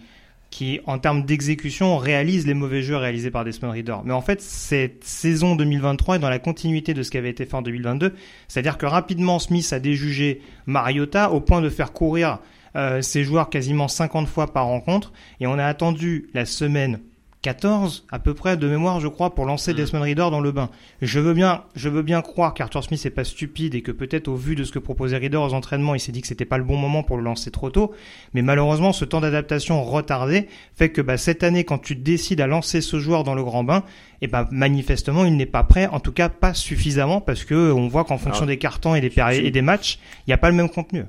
[0.53, 3.97] qui, en termes d'exécution, réalise les mauvais jeux réalisés par Desmond Reader.
[4.05, 7.47] Mais en fait, cette saison 2023 est dans la continuité de ce qui avait été
[7.47, 8.15] fait en 2022.
[8.47, 12.39] C'est-à-dire que rapidement, Smith a déjugé Mariota au point de faire courir
[12.77, 15.13] euh, ses joueurs quasiment 50 fois par rencontre.
[15.41, 17.01] Et on a attendu la semaine
[17.43, 19.77] 14 à peu près de mémoire, je crois, pour lancer mm.
[19.77, 20.71] Desmond Reader dans le bain.
[21.03, 24.29] Je veux bien, je veux bien croire qu'Arthur Smith n'est pas stupide et que peut-être
[24.29, 26.59] au vu de ce que proposait Reader aux entraînements, il s'est dit que c'était pas
[26.59, 27.93] le bon moment pour le lancer trop tôt.
[28.33, 32.47] Mais malheureusement, ce temps d'adaptation retardé fait que bah, cette année, quand tu décides à
[32.47, 33.83] lancer ce joueur dans le grand bain,
[34.21, 37.73] et eh bah, manifestement, il n'est pas prêt, en tout cas pas suffisamment, parce que
[37.73, 40.49] on voit qu'en fonction des cartons et des, et des matchs, il n'y a pas
[40.49, 41.05] le même contenu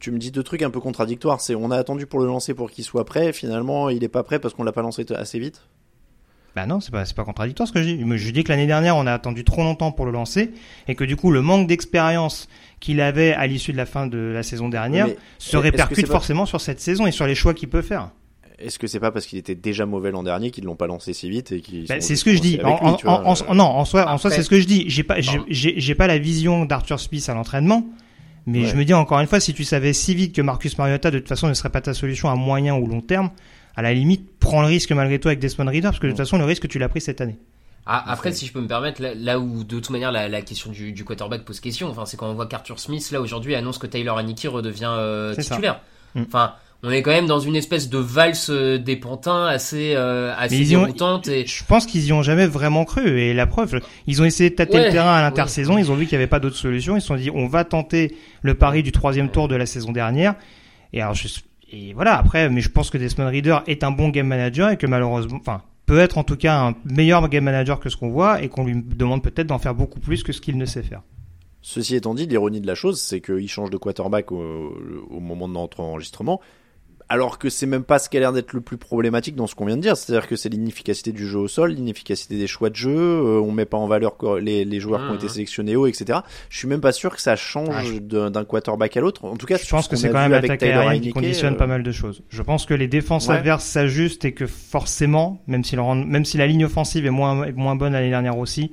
[0.00, 1.40] tu me dis deux trucs un peu contradictoires.
[1.40, 3.32] C'est on a attendu pour le lancer pour qu'il soit prêt.
[3.32, 5.62] Finalement, il n'est pas prêt parce qu'on l'a pas lancé assez vite.
[6.56, 8.18] Bah non, c'est pas pas contradictoire ce que je dis.
[8.18, 10.50] Je dis que l'année dernière, on a attendu trop longtemps pour le lancer
[10.88, 12.48] et que du coup, le manque d'expérience
[12.80, 15.08] qu'il avait à l'issue de la fin de la saison dernière
[15.38, 18.10] se répercute forcément sur cette saison et sur les choix qu'il peut faire.
[18.58, 21.12] Est-ce que c'est pas parce qu'il était déjà mauvais l'an dernier qu'ils l'ont pas lancé
[21.12, 22.58] si vite et bah, C'est ce que je dis.
[22.64, 22.96] En,
[23.54, 24.84] non, en soi, en soi, c'est ce que je dis.
[24.88, 27.86] J'ai pas, j'ai pas la vision d'Arthur Smith à l'entraînement.
[28.48, 31.10] Mais je me dis encore une fois, si tu savais si vite que Marcus Mariota
[31.10, 33.30] de toute façon ne serait pas ta solution à moyen ou long terme,
[33.76, 36.18] à la limite, prends le risque malgré tout avec Desmond Reader, parce que de toute
[36.18, 37.38] façon, le risque tu l'as pris cette année.
[37.86, 40.92] Ah, après, si je peux me permettre, là, où de toute manière la, question du,
[40.92, 43.86] du, quarterback pose question, enfin, c'est quand on voit qu'Arthur Smith là aujourd'hui annonce que
[43.86, 45.80] Taylor Aniki redevient euh, titulaire.
[46.14, 46.22] Mm.
[46.26, 50.32] Enfin, on est quand même dans une espèce de valse euh, des pantins assez euh,
[50.36, 54.22] assez déroutante et je pense qu'ils y ont jamais vraiment cru et la preuve ils
[54.22, 56.38] ont essayé de tâter le terrain à l'intersaison ils ont vu qu'il n'y avait pas
[56.38, 59.56] d'autre solution ils se sont dit on va tenter le pari du troisième tour de
[59.56, 60.36] la saison dernière.
[60.92, 61.28] Et alors je,
[61.72, 64.76] et voilà après mais je pense que Desmond Reader est un bon game manager et
[64.76, 68.10] que malheureusement enfin peut être en tout cas un meilleur game manager que ce qu'on
[68.10, 70.82] voit et qu'on lui demande peut-être d'en faire beaucoup plus que ce qu'il ne sait
[70.82, 71.02] faire.
[71.60, 74.76] Ceci étant dit, l'ironie de la chose, c'est qu'il change de quarterback au,
[75.10, 76.40] au moment de notre enregistrement
[77.08, 79.54] alors que c'est même pas ce qui a l'air d'être le plus problématique dans ce
[79.54, 79.96] qu'on vient de dire.
[79.96, 83.50] C'est-à-dire que c'est l'inefficacité du jeu au sol, l'inefficacité des choix de jeu, euh, on
[83.50, 85.30] met pas en valeur les, les joueurs qui ont été mmh.
[85.30, 86.20] sélectionnés haut, etc.
[86.50, 89.24] Je suis même pas sûr que ça change d'un quarterback à l'autre.
[89.24, 91.82] En tout cas, je pense que c'est quand même l'attaque aérienne qui conditionne pas mal
[91.82, 92.22] de choses.
[92.28, 96.46] Je pense que les défenses adverses s'ajustent et que forcément, même si, même si la
[96.46, 98.72] ligne offensive est moins, moins bonne l'année dernière aussi,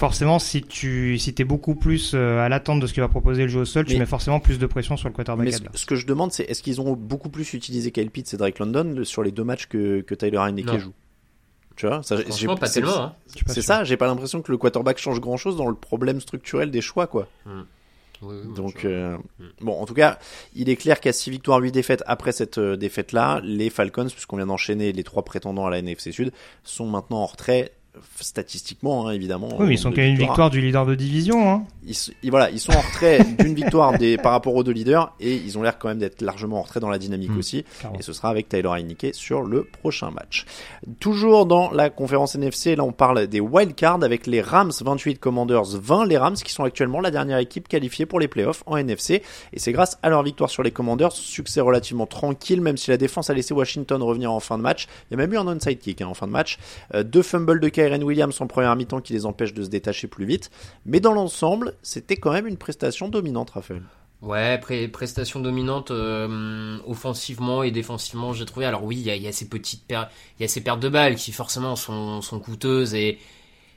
[0.00, 3.42] forcément, si tu si es beaucoup plus euh, à l'attente de ce qu'il va proposer
[3.42, 5.52] le jeu au sol, tu Mais- mets forcément plus de pression sur le quarterback Mais
[5.74, 8.58] ce, que je demande, c'est est-ce qu'ils ont beaucoup plus utilisé Kyle Pitts et Drake
[8.58, 10.92] London sur les deux matchs que, que Tyler Heineke joue?
[11.76, 12.96] Tu vois ça, j'ai- Franchement, pas c'est- tellement.
[13.02, 13.14] Hein.
[13.46, 16.70] C'est ça, j'ai pas l'impression que le quarterback change grand chose dans le problème structurel
[16.70, 17.28] des choix, quoi.
[17.46, 17.52] Oui,
[18.22, 19.44] oui, Donc, euh, Mm.
[19.62, 20.18] bon, en tout cas,
[20.54, 24.36] il est clair qu'à 6 victoires, 8 défaites après cette euh, défaite-là, les Falcons, puisqu'on
[24.36, 26.32] vient d'enchaîner les trois prétendants à la NFC Sud,
[26.64, 27.72] sont maintenant en retrait,
[28.20, 29.48] statistiquement, hein, évidemment.
[29.52, 31.50] Oui, en mais ils sont qu'à une victoire du leader de division.
[31.50, 31.64] Hein.
[31.86, 35.34] Ils, voilà, ils sont en retrait d'une victoire des, par rapport aux deux leaders, et
[35.34, 37.38] ils ont l'air quand même d'être largement en retrait dans la dynamique Mm.
[37.38, 37.64] aussi.
[37.98, 40.46] Et ce sera avec Tyler Heineke sur le prochain match.
[40.98, 45.64] Toujours dans la conférence NFC, là on parle des wildcards avec les Rams 28, Commanders
[45.64, 46.06] 20.
[46.06, 49.22] Les Rams qui sont actuellement la dernière équipe qualifiée pour les playoffs en NFC.
[49.52, 52.96] Et c'est grâce à leur victoire sur les Commanders, succès relativement tranquille, même si la
[52.96, 54.86] défense a laissé Washington revenir en fin de match.
[55.10, 56.58] Il y a même eu un onside kick hein, en fin de match.
[56.94, 60.06] Euh, deux fumbles de Kyren Williams en première mi-temps qui les empêchent de se détacher
[60.06, 60.50] plus vite.
[60.86, 63.82] Mais dans l'ensemble, c'était quand même une prestation dominante, Raphaël.
[64.22, 64.60] Ouais,
[64.92, 68.66] prestation dominante euh, offensivement et défensivement, j'ai trouvé.
[68.66, 70.62] Alors oui, il y a, il y a ces petites pertes, il y a ces
[70.62, 73.18] pertes de balles qui forcément sont, sont coûteuses et,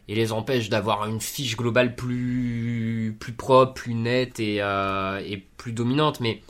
[0.09, 5.37] et les empêchent d'avoir une fiche globale plus plus propre, plus nette et, euh, et
[5.37, 6.19] plus dominante.
[6.19, 6.41] Mais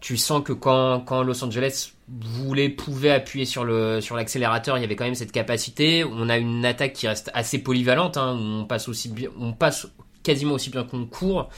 [0.00, 4.80] tu sens que quand, quand Los Angeles voulait, pouvait appuyer sur le sur l'accélérateur, il
[4.80, 6.04] y avait quand même cette capacité.
[6.04, 8.16] On a une attaque qui reste assez polyvalente.
[8.16, 9.88] Hein, on passe aussi bien, on passe
[10.22, 11.48] quasiment aussi bien qu'on court.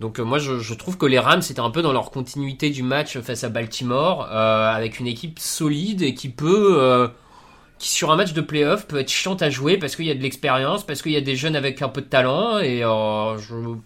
[0.00, 2.82] Donc euh, moi je, trouve que les Rams c'était un peu dans leur continuité du
[2.84, 7.08] match face à Baltimore euh, avec une équipe solide et qui peut euh,
[7.78, 10.22] sur un match de playoff peut être chiante à jouer parce qu'il y a de
[10.22, 13.76] l'expérience parce qu'il y a des jeunes avec un peu de talent et je,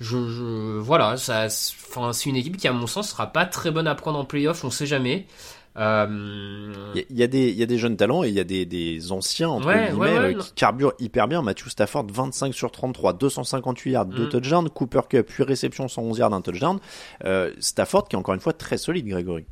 [0.00, 3.70] je, je voilà ça enfin c'est une équipe qui à mon sens sera pas très
[3.70, 5.26] bonne à prendre en playoff on sait jamais
[5.78, 8.40] euh, Il y, y a des, il y a des jeunes talents et il y
[8.40, 10.38] a des, des anciens entre Ouais, guillemets ouais, ouais, euh, non.
[10.42, 11.42] qui carburent hyper bien.
[11.42, 14.28] Matthew Stafford 25 sur 33, 258 yards, 2 Mm.
[14.30, 14.68] touchdowns.
[14.70, 16.78] Cooper Cup 8 réceptions, 111 yards, un touchdown.
[17.24, 19.44] Euh, Stafford qui est encore une fois très solide, Grégory.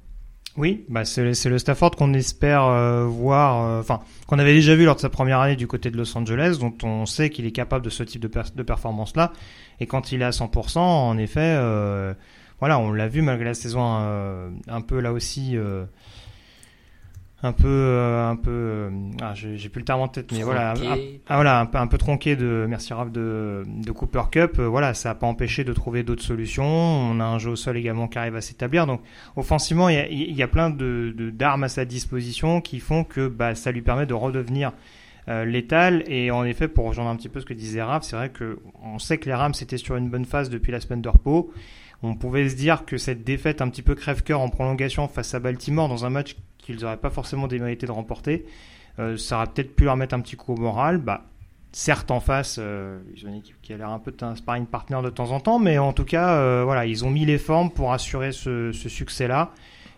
[0.57, 4.77] Oui, bah c'est c'est le Stafford qu'on espère euh, voir, euh, enfin qu'on avait déjà
[4.77, 7.45] vu lors de sa première année du côté de Los Angeles, dont on sait qu'il
[7.45, 9.33] est capable de ce type de, per- de performance-là.
[9.81, 12.15] Et quand il est à 100%, en effet, euh,
[12.61, 15.85] voilà, on l'a vu malgré la saison euh, un peu là aussi, euh,
[17.43, 20.71] un peu, euh, un peu, euh, ah, j'ai plus le terme en tête, mais voilà,
[20.73, 20.97] un-
[21.29, 24.59] ah, voilà, un peu, un peu tronqué de, merci Raph, de, de Cooper Cup.
[24.59, 26.65] Euh, voilà, ça n'a pas empêché de trouver d'autres solutions.
[26.65, 28.87] On a un jeu au sol également qui arrive à s'établir.
[28.87, 29.03] Donc,
[29.37, 33.05] offensivement, il y a, il y a plein de- d'armes à sa disposition qui font
[33.05, 34.73] que bah, ça lui permet de redevenir
[35.29, 36.05] euh, létal.
[36.07, 38.59] Et en effet, pour rejoindre un petit peu ce que disait Raph, c'est vrai que
[38.83, 41.53] on sait que les Rams étaient sur une bonne phase depuis la semaine de repos.
[42.03, 45.41] On pouvait se dire que cette défaite un petit peu crève-cœur en prolongation face à
[45.41, 48.45] Baltimore dans un match qu'ils n'auraient pas forcément démérité de remporter,
[48.99, 50.99] euh, ça aurait peut-être pu leur mettre un petit coup au moral.
[50.99, 51.25] Bah,
[51.73, 54.67] certes, en face, euh, ils ont une équipe qui a l'air un peu d'un sparring
[54.67, 57.39] partner de temps en temps, mais en tout cas, euh, voilà, ils ont mis les
[57.39, 59.53] formes pour assurer ce, ce succès-là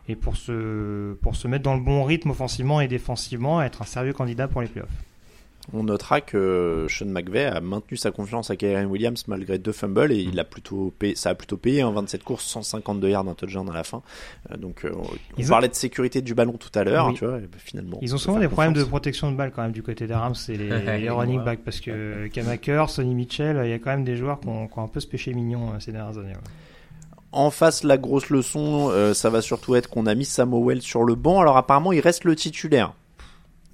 [0.08, 3.86] et pour se, pour se mettre dans le bon rythme offensivement et défensivement, être un
[3.86, 4.88] sérieux candidat pour les playoffs.
[5.72, 10.12] On notera que Sean McVay a maintenu sa confiance à Kyren Williams malgré deux fumbles
[10.12, 13.34] et il a plutôt payé, ça a plutôt payé en 27 courses, 152 yards, un
[13.34, 14.02] touchdown à la fin.
[14.52, 17.14] Euh, donc euh, on ont- parlait de sécurité du ballon tout à l'heure, Oui.
[17.14, 17.98] tu vois, et ben, finalement.
[18.00, 20.34] Ils ont souvent des problèmes de protection de balle quand même du côté des Rams
[20.48, 20.68] et les,
[21.00, 24.38] les running backs parce que Kamaker, Sonny Mitchell, il y a quand même des joueurs
[24.38, 26.28] qui ont, qui ont un peu ce péché mignon euh, ces dernières années.
[26.34, 26.40] ouais.
[27.32, 31.02] En face, la grosse leçon, euh, ça va surtout être qu'on a mis Samuel sur
[31.02, 31.40] le banc.
[31.40, 32.94] Alors apparemment, il reste le titulaire.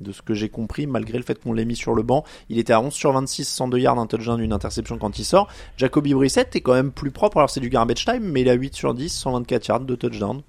[0.02, 2.58] De ce que j'ai compris, malgré le fait qu'on l'ait mis sur le banc, il
[2.58, 5.48] était à 11 sur 26, 102 yards, un touchdown, une interception quand il sort.
[5.76, 8.54] Jacoby Brissett est quand même plus propre, alors c'est du garbage time, mais il a
[8.54, 10.42] 8 sur 10, 124 yards, deux touchdowns.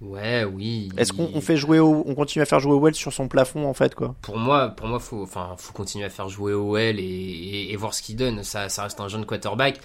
[0.00, 3.12] ouais oui Est-ce qu'on on fait jouer au- on continue à faire jouer Wells sur
[3.12, 4.14] son plafond en fait quoi?
[4.22, 7.76] Pour moi, pour moi, faut, enfin, faut continuer à faire jouer OL et, et, et
[7.76, 8.42] voir ce qu'il donne.
[8.42, 9.80] Ça, ça reste un jeune quarterback.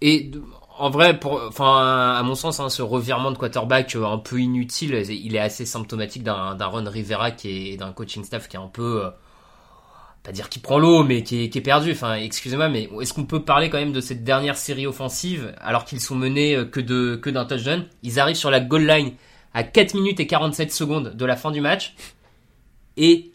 [0.00, 0.42] Et de-
[0.78, 4.40] en vrai, pour, enfin, à mon sens, hein, ce revirement de quarterback euh, un peu
[4.40, 8.60] inutile, il est assez symptomatique d'un, Ron Rivera qui est d'un coaching staff qui est
[8.60, 9.10] un peu, euh,
[10.24, 11.92] pas dire qui prend l'eau, mais qui est, qui est perdu.
[11.92, 15.84] Enfin, excusez-moi, mais est-ce qu'on peut parler quand même de cette dernière série offensive alors
[15.84, 17.86] qu'ils sont menés euh, que de que d'un touchdown?
[18.02, 19.12] Ils arrivent sur la goal line
[19.52, 21.94] à 4 minutes et 47 secondes de la fin du match
[22.96, 23.30] et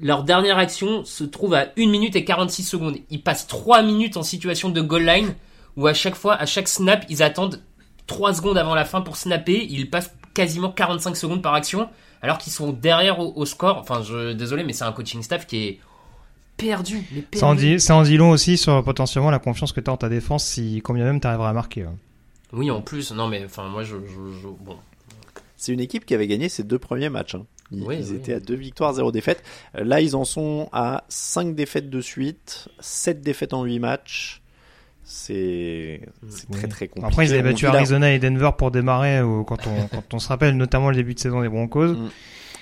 [0.00, 2.96] leur dernière action se trouve à 1 minute et 46 secondes.
[3.10, 5.34] Ils passent 3 minutes en situation de goal line
[5.76, 7.62] où à chaque fois, à chaque snap, ils attendent
[8.06, 9.64] 3 secondes avant la fin pour snapper.
[9.70, 11.88] Ils passent quasiment 45 secondes par action
[12.22, 13.78] alors qu'ils sont derrière au, au score.
[13.78, 15.80] Enfin, je, désolé, mais c'est un coaching staff qui est
[16.56, 17.02] perdu.
[17.12, 17.38] mais perdu.
[17.38, 19.92] Ça en, dit, ça en dit long aussi sur potentiellement la confiance que tu as
[19.92, 21.84] en ta défense si combien même tu arriveras à marquer.
[21.84, 21.94] hein.
[22.52, 24.76] Oui, en plus, non, mais enfin, moi, je, je- je- bon.
[25.56, 27.36] C'est une équipe qui avait gagné ses deux premiers matchs.
[27.36, 27.46] hein.
[27.70, 28.16] Ils, Oui, ils oui.
[28.16, 29.44] étaient à deux victoires, zéro défaite.
[29.76, 34.39] Euh, Là, ils en sont à cinq défaites de suite, sept défaites en huit matchs.
[35.04, 36.58] C'est Oui.
[36.58, 37.06] très très compliqué.
[37.06, 40.28] Après, ils avaient battu Arizona et Denver pour démarrer, euh, quand on, quand on se
[40.28, 41.94] rappelle, notamment le début de saison des Broncos.
[41.94, 42.10] Mm.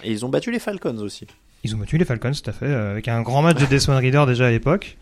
[0.05, 1.27] Et ils ont battu les Falcons aussi.
[1.65, 3.99] Ils ont battu les Falcons, tout à fait, euh, avec un grand match de Desmond
[3.99, 4.97] Reader déjà à l'époque.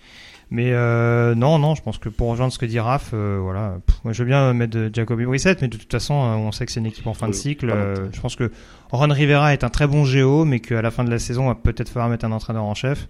[0.51, 3.79] Mais euh, non, non, je pense que pour rejoindre ce que dit Raph, euh, voilà,
[3.85, 6.71] pff, moi je veux bien mettre Jacoby Brissett, mais de toute façon, on sait que
[6.73, 7.69] c'est une équipe en fin de cycle.
[7.69, 8.53] euh, je pense que
[8.93, 11.49] Ron Rivera est un très bon géo, mais qu'à la fin de la saison, on
[11.49, 13.09] va peut-être falloir mettre un entraîneur en chef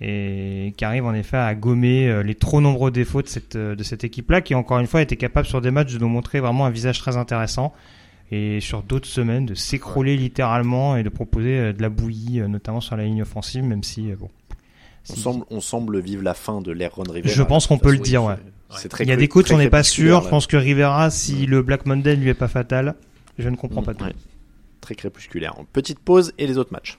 [0.00, 3.76] et qui arrive en effet à gommer euh, les trop nombreux défauts de cette, euh,
[3.76, 6.08] de cette équipe-là, qui encore une fois a été capable sur des matchs de nous
[6.08, 7.72] montrer vraiment un visage très intéressant
[8.30, 12.80] et sur d'autres semaines de s'écrouler littéralement et de proposer euh, de la bouillie, notamment
[12.80, 14.30] sur la ligne offensive, même si bon.
[15.10, 17.32] On semble, on semble vivre la fin de l'ère Ron Rivera.
[17.32, 18.36] Je pense qu'on peut le dire, ouais.
[18.88, 20.22] Très Il y a des coachs, très on n'est pas sûr.
[20.22, 22.94] Je pense que Rivera, si le Black Monday lui est pas fatal,
[23.38, 24.04] je ne comprends pas tout.
[24.04, 24.14] Ouais.
[24.80, 25.54] Très crépusculaire.
[25.72, 26.98] Petite pause et les autres matchs.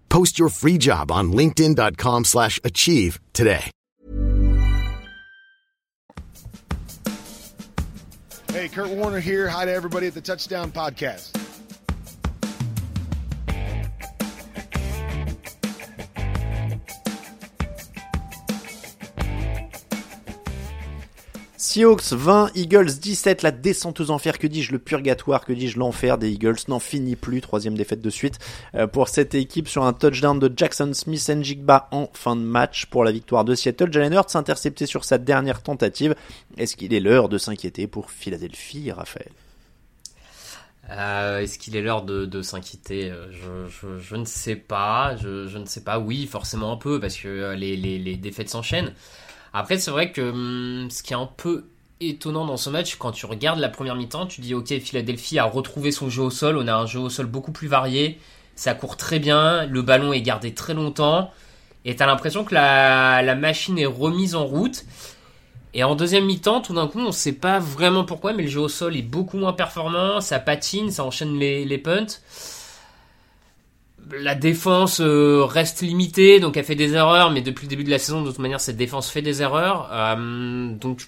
[0.11, 3.71] Post your free job on linkedin.com/achieve slash achieve today.
[8.51, 9.47] Hey, Kurt Warner here.
[9.47, 11.40] Hi to everybody at the Touchdown Podcast.
[21.71, 26.17] Seahawks 20, Eagles 17, la descente aux enfers, que dis-je, le purgatoire, que dis-je, l'enfer
[26.17, 28.39] des Eagles n'en finit plus, troisième défaite de suite
[28.75, 32.87] euh, pour cette équipe sur un touchdown de Jackson Smith Njigba en fin de match
[32.87, 33.89] pour la victoire de Seattle.
[33.89, 36.13] Jalen Hurts intercepté sur sa dernière tentative.
[36.57, 39.31] Est-ce qu'il est l'heure de s'inquiéter pour Philadelphie, Raphaël?
[40.89, 43.09] Euh, Est-ce qu'il est l'heure de, s'inquiéter?
[43.09, 45.15] Euh, je, je, je ne sais pas.
[45.15, 45.99] Je, je ne sais pas.
[45.99, 48.91] Oui, forcément un peu parce que les, les, les défaites s'enchaînent.
[49.53, 51.65] Après, c'est vrai que hum, ce qui est un peu
[51.99, 55.45] étonnant dans ce match, quand tu regardes la première mi-temps, tu dis ok, Philadelphie a
[55.45, 56.57] retrouvé son jeu au sol.
[56.57, 58.19] On a un jeu au sol beaucoup plus varié.
[58.55, 59.65] Ça court très bien.
[59.65, 61.31] Le ballon est gardé très longtemps.
[61.85, 64.85] Et t'as l'impression que la, la machine est remise en route.
[65.73, 68.59] Et en deuxième mi-temps, tout d'un coup, on sait pas vraiment pourquoi, mais le jeu
[68.59, 72.19] au sol est beaucoup moins performant, ça patine, ça enchaîne les, les punts.
[74.19, 77.89] La défense euh, reste limitée, donc elle fait des erreurs, mais depuis le début de
[77.89, 79.89] la saison, de toute manière, cette défense fait des erreurs.
[79.91, 81.07] Euh, donc,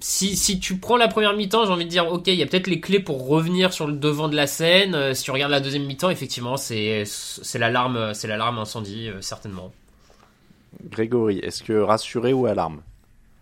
[0.00, 2.46] si, si tu prends la première mi-temps, j'ai envie de dire, ok, il y a
[2.46, 4.94] peut-être les clés pour revenir sur le devant de la scène.
[4.94, 7.04] Euh, si tu regardes la deuxième mi-temps, effectivement, c'est
[7.54, 9.72] l'alarme, c'est l'alarme incendie, certainement.
[10.84, 12.80] Grégory, est-ce que rassuré ou alarme?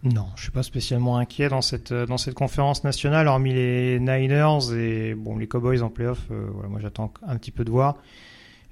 [0.03, 3.99] Non, je suis pas spécialement inquiet dans cette euh, dans cette conférence nationale, hormis les
[3.99, 6.21] Niners et bon les Cowboys en playoff.
[6.31, 7.97] euh, voilà, moi j'attends un petit peu de voir.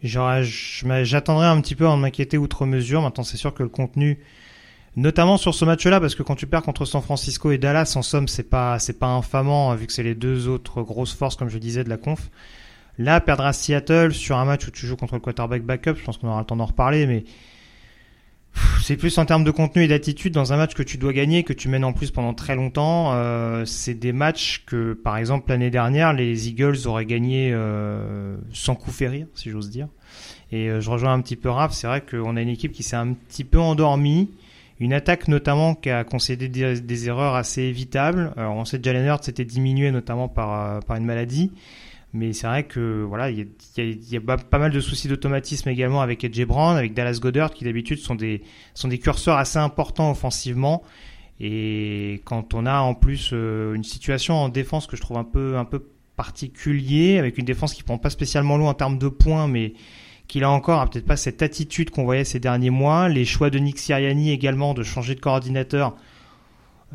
[0.02, 3.00] J'attendrai un petit peu avant de m'inquiéter outre mesure.
[3.00, 4.18] Maintenant, c'est sûr que le contenu,
[4.96, 8.02] notamment sur ce match-là, parce que quand tu perds contre San Francisco et Dallas, en
[8.02, 11.36] somme, c'est pas c'est pas infamant hein, vu que c'est les deux autres grosses forces,
[11.36, 12.30] comme je disais, de la conf.
[12.98, 16.04] Là, perdre à Seattle sur un match où tu joues contre le quarterback backup, je
[16.04, 17.24] pense qu'on aura le temps d'en reparler, mais
[18.82, 21.42] c'est plus en termes de contenu et d'attitude dans un match que tu dois gagner,
[21.42, 23.12] que tu mènes en plus pendant très longtemps.
[23.12, 28.74] Euh, c'est des matchs que, par exemple, l'année dernière, les Eagles auraient gagné euh, sans
[28.74, 29.88] coup férir, si j'ose dire.
[30.52, 32.82] Et euh, je rejoins un petit peu Raph, c'est vrai qu'on a une équipe qui
[32.82, 34.30] s'est un petit peu endormie.
[34.80, 38.32] Une attaque notamment qui a concédé des, erreurs assez évitables.
[38.36, 41.52] Alors on sait que Jalen Hurts s'était diminué notamment par, euh, par une maladie.
[42.14, 43.48] Mais c'est vrai que voilà, il
[44.10, 47.64] y a, pas- mal de soucis d'automatisme également avec AJ Brown, avec Dallas Goddard, qui
[47.64, 50.84] d'habitude sont des sont des curseurs assez importants offensivement.
[51.40, 55.24] Et quand on a en plus euh, une situation en défense que je trouve un
[55.24, 55.82] peu un peu
[56.16, 59.72] particulier, avec une défense qui prend pas spécialement loin en termes de points, mais
[60.28, 63.08] qui là encore a peut-être pas cette attitude qu'on voyait ces derniers mois.
[63.08, 65.96] Les choix de Nick Sirianni également de changer de coordinateur.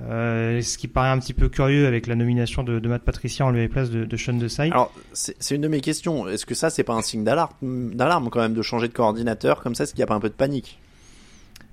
[0.07, 3.45] Euh, ce qui paraît un petit peu curieux avec la nomination de, de Matt Patricia
[3.45, 4.71] en lieu et place de, de Sean Desai.
[4.71, 6.27] Alors, c'est une de mes questions.
[6.27, 9.75] Est-ce que ça, c'est pas un signe d'alarme, quand même, de changer de coordinateur comme
[9.75, 10.79] ça Est-ce qu'il n'y a pas un peu de panique?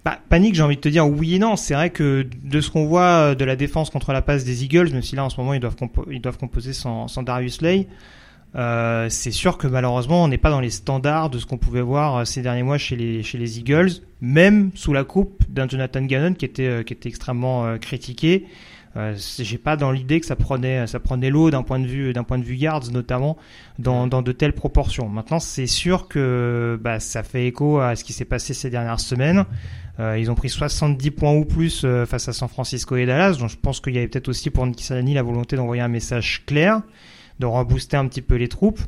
[0.05, 1.57] Bah, panique, j'ai envie de te dire oui et non.
[1.57, 4.65] C'est vrai que de ce qu'on voit euh, de la défense contre la passe des
[4.65, 7.23] Eagles, même si là en ce moment ils doivent, compo- ils doivent composer sans, sans
[7.23, 7.87] Darius Lay,
[8.55, 11.83] euh, c'est sûr que malheureusement on n'est pas dans les standards de ce qu'on pouvait
[11.83, 13.91] voir euh, ces derniers mois chez les, chez les Eagles,
[14.21, 18.47] même sous la coupe d'un Jonathan Gannon qui était, euh, qui était extrêmement critiqué.
[18.97, 22.13] Euh, J'ai pas dans l'idée que ça prenait, ça prenait l'eau d'un point de vue,
[22.13, 23.37] d'un point de vue yards notamment,
[23.79, 25.09] dans, dans de telles proportions.
[25.09, 29.01] Maintenant, c'est sûr que bah, ça fait écho à ce qui s'est passé ces dernières
[29.01, 29.45] semaines.
[30.01, 33.51] Euh, ils ont pris 70 points ou plus face à San Francisco et Dallas, donc
[33.51, 36.45] je pense qu'il y avait peut-être aussi pour Nick Sirianni la volonté d'envoyer un message
[36.47, 36.83] clair,
[37.39, 38.81] de rebooster un petit peu les troupes.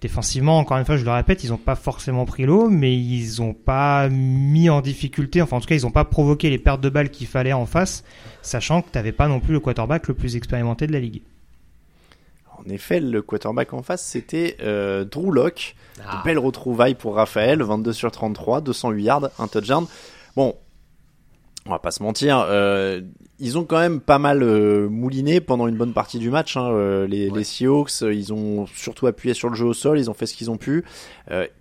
[0.00, 3.40] Défensivement, encore une fois, je le répète, ils n'ont pas forcément pris l'eau, mais ils
[3.40, 6.80] n'ont pas mis en difficulté, enfin en tout cas, ils n'ont pas provoqué les pertes
[6.80, 8.04] de balles qu'il fallait en face,
[8.40, 11.22] sachant que tu n'avais pas non plus le quarterback le plus expérimenté de la ligue.
[12.58, 15.74] En effet, le quarterback en face, c'était euh, Drew Lock.
[16.04, 16.22] Ah.
[16.24, 19.86] Belle retrouvaille pour Raphaël, 22 sur 33, 208 yards, un touchdown.
[20.36, 20.54] Bon,
[21.68, 23.02] on va pas se mentir, euh,
[23.38, 26.56] ils ont quand même pas mal euh, mouliné pendant une bonne partie du match.
[26.56, 27.38] Hein, euh, les, Ouais.
[27.38, 30.34] les Seahawks, ils ont surtout appuyé sur le jeu au sol, ils ont fait ce
[30.34, 30.84] qu'ils ont pu.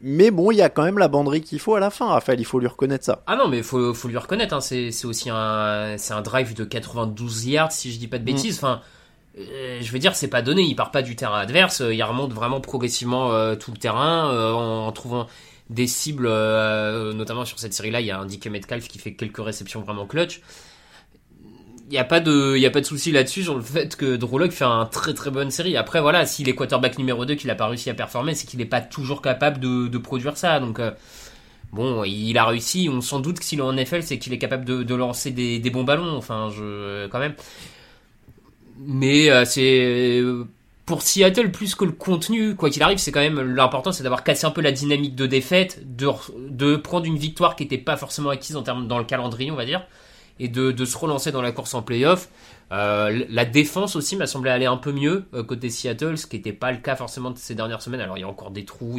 [0.01, 2.39] Mais bon, il y a quand même la banderie qu'il faut à la fin, Raphaël,
[2.39, 3.21] il faut lui reconnaître ça.
[3.27, 7.47] Ah non, mais faut, faut lui reconnaître, hein, c'est, aussi un, un drive de 92
[7.47, 8.57] yards, si je dis pas de bêtises.
[8.57, 8.81] Enfin,
[9.37, 12.61] je veux dire, c'est pas donné, il part pas du terrain adverse, il remonte vraiment
[12.61, 15.27] progressivement tout le terrain en, en trouvant
[15.69, 19.13] des cibles, euh, notamment sur cette série-là, il y a un DK Metcalf qui fait
[19.13, 20.41] quelques réceptions vraiment clutch.
[21.89, 23.95] Il n'y a pas de, il y a pas de souci là-dessus sur le fait
[23.95, 25.77] que Drew fait un très très bonne série.
[25.77, 28.59] Après voilà, s'il est quarterback numéro 2 qu'il a pas réussi à performer, c'est qu'il
[28.59, 30.59] n'est pas toujours capable de, de produire ça.
[30.59, 30.91] Donc euh,
[31.73, 32.89] Bon, il a réussi.
[32.91, 35.31] On s'en doute que s'il est en NFL, c'est qu'il est capable de, de lancer
[35.31, 36.15] des, des bons ballons.
[36.15, 37.35] Enfin, je quand même.
[38.79, 40.21] Mais euh, c'est
[40.87, 44.23] pour Seattle plus que le contenu, quoi qu'il arrive, c'est quand même l'important, c'est d'avoir
[44.23, 48.29] cassé un peu la dynamique de défaite, de, prendre une victoire qui n'était pas forcément
[48.29, 49.85] acquise en termes dans le calendrier, on va dire,
[50.39, 52.29] et de, se relancer dans la course en playoff.
[52.71, 56.37] Euh, la défense aussi m'a semblé aller un peu mieux euh, côté Seattle, ce qui
[56.37, 58.01] n'était pas le cas forcément ces dernières semaines.
[58.01, 58.97] Alors il y a encore des trous,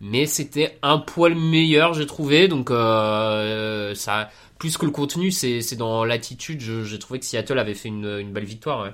[0.00, 4.28] mais c'était un poil meilleur j'ai trouvé donc euh, ça
[4.58, 8.44] plus que le contenu c'est dans l'attitude j'ai trouvé que Seattle avait fait une, belle
[8.44, 8.92] victoire.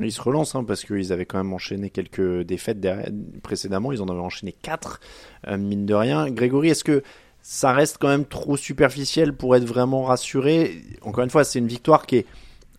[0.00, 3.10] Ils se relancent hein, parce qu'ils avaient quand même enchaîné quelques défaites derrière-
[3.42, 3.92] précédemment.
[3.92, 5.00] Ils en avaient enchaîné quatre,
[5.46, 6.30] euh, mine de rien.
[6.30, 7.02] Grégory, est-ce que
[7.42, 10.82] ça reste quand même trop superficiel pour être vraiment rassuré?
[11.02, 12.26] Encore une fois, c'est une victoire qui est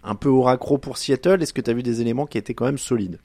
[0.04, 1.42] un peu au raccro pour Seattle.
[1.42, 3.20] Est-ce que tu as vu des éléments qui étaient quand même solides?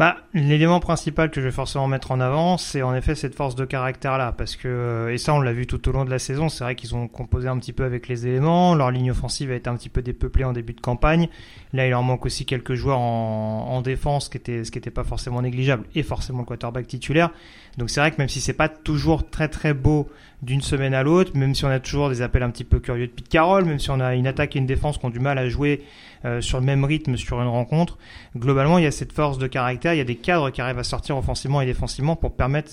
[0.00, 3.54] Bah, l'élément principal que je vais forcément mettre en avant, c'est en effet cette force
[3.54, 6.18] de caractère-là, parce que euh, et ça on l'a vu tout au long de la
[6.18, 6.48] saison.
[6.48, 8.74] C'est vrai qu'ils ont composé un petit peu avec les éléments.
[8.74, 11.28] Leur ligne offensive a été un petit peu dépeuplée en début de campagne.
[11.74, 14.78] Là, il leur manque aussi quelques joueurs en, en défense, ce qui était ce qui
[14.78, 17.30] était pas forcément négligeable, et forcément le quarterback titulaire.
[17.78, 20.08] Donc c'est vrai que même si c'est pas toujours très très beau
[20.42, 23.06] d'une semaine à l'autre, même si on a toujours des appels un petit peu curieux
[23.06, 25.20] de Pete Carroll, même si on a une attaque et une défense qui ont du
[25.20, 25.82] mal à jouer
[26.24, 27.98] euh, sur le même rythme sur une rencontre,
[28.36, 30.78] globalement il y a cette force de caractère, il y a des cadres qui arrivent
[30.78, 32.72] à sortir offensivement et défensivement pour permettre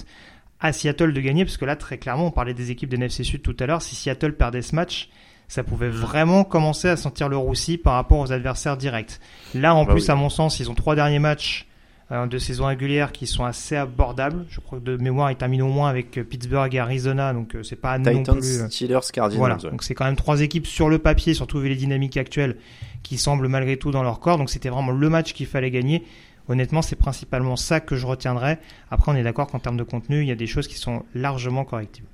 [0.60, 3.24] à Seattle de gagner, parce que là très clairement on parlait des équipes de NFC
[3.24, 5.10] Sud tout à l'heure, si Seattle perdait ce match,
[5.50, 9.20] ça pouvait vraiment commencer à sentir le roussi par rapport aux adversaires directs.
[9.54, 10.12] Là en Bah plus oui.
[10.12, 11.68] à mon sens ils ont trois derniers matchs
[12.10, 14.45] de saison régulière qui sont assez abordables.
[14.49, 17.53] Je crois que de mémoire, ils terminent au moins avec euh, Pittsburgh et Arizona, donc
[17.55, 18.62] euh, c'est pas non Titans, plus.
[18.62, 19.38] euh, Steelers, Cardinals.
[19.38, 22.55] voilà, donc c'est quand même trois équipes sur le papier, surtout vu les dynamiques actuelles,
[23.03, 24.38] qui semblent malgré tout dans leur corps.
[24.38, 26.05] Donc c'était vraiment le match qu'il fallait gagner.
[26.47, 28.58] Honnêtement, c'est principalement ça que je retiendrai.
[28.89, 31.03] Après, on est d'accord qu'en termes de contenu, il y a des choses qui sont
[31.14, 32.05] largement correctives.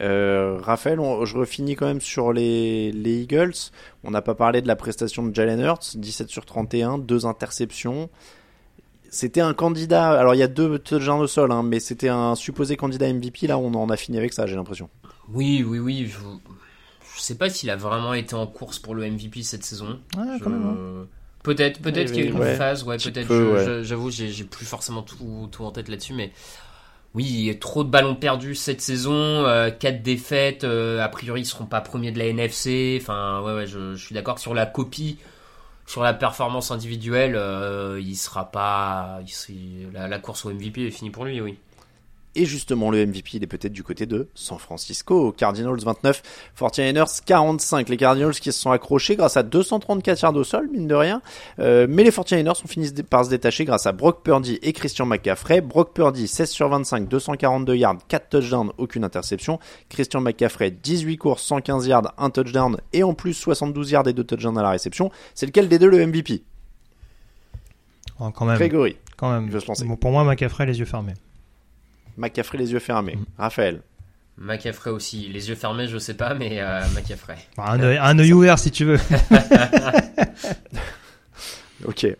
[0.00, 3.52] Euh, Raphaël, on- je refinis quand même sur les, les Eagles.
[4.04, 8.08] On n'a pas parlé de la prestation de Jalen Hurts, 17 sur 31, deux interceptions.
[9.10, 12.34] C'était un candidat, alors il y a deux touchdowns au sol, hein, mais c'était un
[12.34, 13.46] supposé candidat MVP.
[13.46, 14.88] Là, on en a fini avec ça, j'ai l'impression.
[15.28, 16.18] oui oui oui je,
[17.16, 20.24] je sais pas s'il a vraiment été en course pour le MVP cette saison Ouais,
[20.38, 21.06] Je- quand même, hein.
[21.42, 23.84] peut-être peut-être Oui, qu'il y a eu une ouais, phase ouais peut-être peu, ouais.
[23.84, 26.32] j'avoue j'ai j'ai plus forcément tout tout en tête là-dessus mais
[27.14, 31.66] oui, trop de ballons perdus cette saison, euh, quatre défaites, euh, a priori ils seront
[31.66, 32.98] pas premiers de la NFC.
[33.00, 35.18] Enfin, ouais, ouais, je, suis d'accord sur la copie,
[35.86, 40.90] sur la performance individuelle, euh, il sera pas, il la, la course au MVP est
[40.90, 41.58] finie pour lui, oui.
[42.34, 45.32] Et justement, le MVP, il est peut-être du côté de San Francisco.
[45.32, 46.22] Cardinals 29,
[46.58, 47.88] 49ers 45.
[47.88, 51.20] Les Cardinals qui se sont accrochés grâce à 234 yards au sol, mine de rien.
[51.58, 55.06] Euh, mais les 49ers ont fini par se détacher grâce à Brock Purdy et Christian
[55.06, 55.60] McCaffrey.
[55.60, 59.58] Brock Purdy, 16 sur 25, 242 yards, 4 touchdowns, aucune interception.
[59.90, 64.24] Christian McCaffrey, 18 courses, 115 yards, 1 touchdown et en plus 72 yards et 2
[64.24, 65.10] touchdowns à la réception.
[65.34, 66.42] C'est lequel des deux le MVP
[68.20, 68.56] Oh, quand même.
[68.56, 68.96] Grégory.
[69.16, 69.46] Quand même.
[69.46, 69.84] Il veut se lancer.
[69.84, 71.14] Bon, pour moi, McCaffrey, les yeux fermés.
[72.16, 73.18] McCaffrey les yeux fermés.
[73.38, 73.80] Raphaël.
[74.38, 77.36] McCaffrey aussi, les yeux fermés, je sais pas, mais euh, McCaffrey.
[77.56, 78.98] Enfin, un, œil- un œil ouvert si tu veux.
[81.84, 82.16] Ok, euh,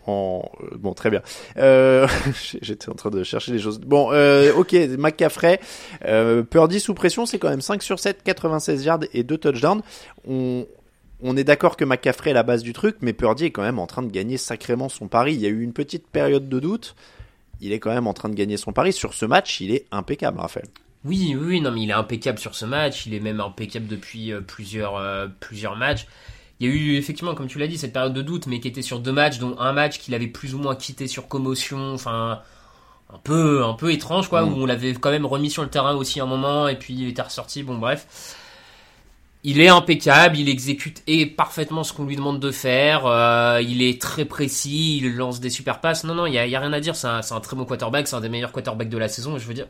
[0.76, 1.22] bon, très bien.
[1.56, 2.08] Euh...
[2.62, 3.78] J'étais en train de chercher des choses.
[3.78, 5.60] Bon, euh, ok, McCaffrey,
[6.04, 9.82] euh, Purdy sous pression, c'est quand même 5 sur 7, 96 yards et 2 touchdowns.
[10.26, 10.66] On...
[11.22, 13.78] on est d'accord que McCaffrey est la base du truc, mais Purdy est quand même
[13.78, 15.34] en train de gagner sacrément son pari.
[15.34, 16.96] Il y a eu une petite période de doute.
[17.62, 18.92] Il est quand même en train de gagner son pari.
[18.92, 20.66] Sur ce match, il est impeccable, Raphaël.
[21.04, 23.06] Oui, oui, non, mais il est impeccable sur ce match.
[23.06, 26.06] Il est même impeccable depuis euh, plusieurs, euh, plusieurs matchs.
[26.58, 28.66] Il y a eu effectivement, comme tu l'as dit, cette période de doute, mais qui
[28.68, 31.94] était sur deux matchs, dont un match qu'il avait plus ou moins quitté sur commotion.
[31.94, 32.40] Enfin,
[33.12, 34.52] un peu, un peu étrange, quoi, Mm.
[34.52, 37.08] où on l'avait quand même remis sur le terrain aussi un moment, et puis il
[37.08, 37.62] était ressorti.
[37.62, 38.36] Bon, bref.
[39.44, 43.06] Il est impeccable, il exécute et parfaitement ce qu'on lui demande de faire.
[43.06, 46.04] euh, il est très précis, il lance des super passes.
[46.04, 46.94] Non, non, il y a, rien à dire.
[46.94, 49.38] C'est un, très bon quarterback, c'est un des meilleurs quarterbacks de la saison.
[49.38, 49.66] Je veux dire,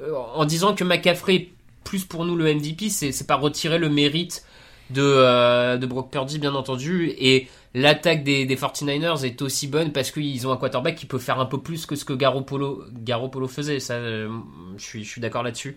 [0.00, 1.48] euh, en disant que McCaffrey est
[1.84, 4.44] plus pour nous le MVP, c'est pas retirer le mérite
[4.90, 7.14] de, euh, de Brock Purdy, bien entendu.
[7.18, 11.18] Et l'attaque des, des 49ers est aussi bonne parce qu'ils ont un quarterback qui peut
[11.18, 13.80] faire un peu plus que ce que Garoppolo, Garoppolo faisait.
[13.80, 14.28] Ça, euh,
[14.76, 15.76] je suis d'accord là-dessus.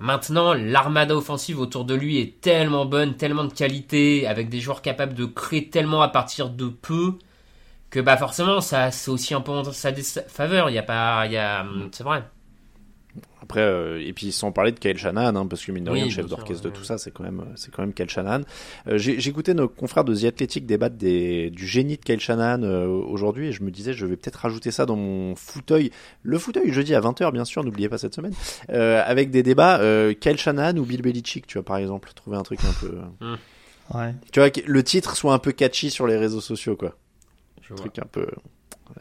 [0.00, 4.82] Maintenant, l'armada offensive autour de lui est tellement bonne, tellement de qualité, avec des joueurs
[4.82, 7.18] capables de créer tellement à partir de peu,
[7.90, 10.70] que bah forcément, ça c'est aussi un peu en sa défaveur.
[10.70, 12.24] Il y a pas, il y a, c'est vrai.
[13.42, 15.96] Après, euh, et puis sans parler de Kyle Shanahan, hein, parce que mine de Oui,
[15.96, 17.92] rien, le bien chef d'orchestre ouais, de tout ça, c'est quand même, c'est quand même
[17.92, 18.42] Kyle Shanahan.
[18.86, 22.20] Euh, j'ai j'ai écouté nos confrères de The Athletic débattre des, du génie de Kyle
[22.20, 25.90] Shanahan euh, aujourd'hui, et je me disais, je vais peut-être rajouter ça dans mon fauteuil,
[26.22, 28.34] le fauteuil jeudi à 20h, bien sûr, n'oubliez pas cette semaine,
[28.70, 32.36] euh, avec des débats, euh, Kyle Shanahan ou Bill Belichick, tu vois, par exemple, trouver
[32.36, 32.98] un truc un peu,
[33.92, 34.14] Ouais.
[34.30, 36.94] tu vois, que le titre soit un peu catchy sur les réseaux sociaux, quoi.
[37.70, 37.84] Je Un vois.
[37.84, 38.26] truc un peu.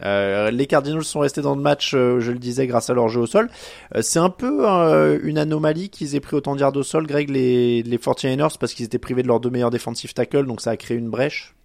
[0.04, 3.10] Euh, les Cardinals sont restés dans le match, euh, je le disais, grâce à leur
[3.10, 3.50] jeu au sol.
[3.96, 7.08] Euh, c'est un peu euh, une anomalie qu'ils aient pris autant de yards au sol,
[7.08, 10.62] Greg, les, les 49ers, parce qu'ils étaient privés de leurs deux meilleurs defensive tackles, donc
[10.62, 11.56] ça a créé une brèche.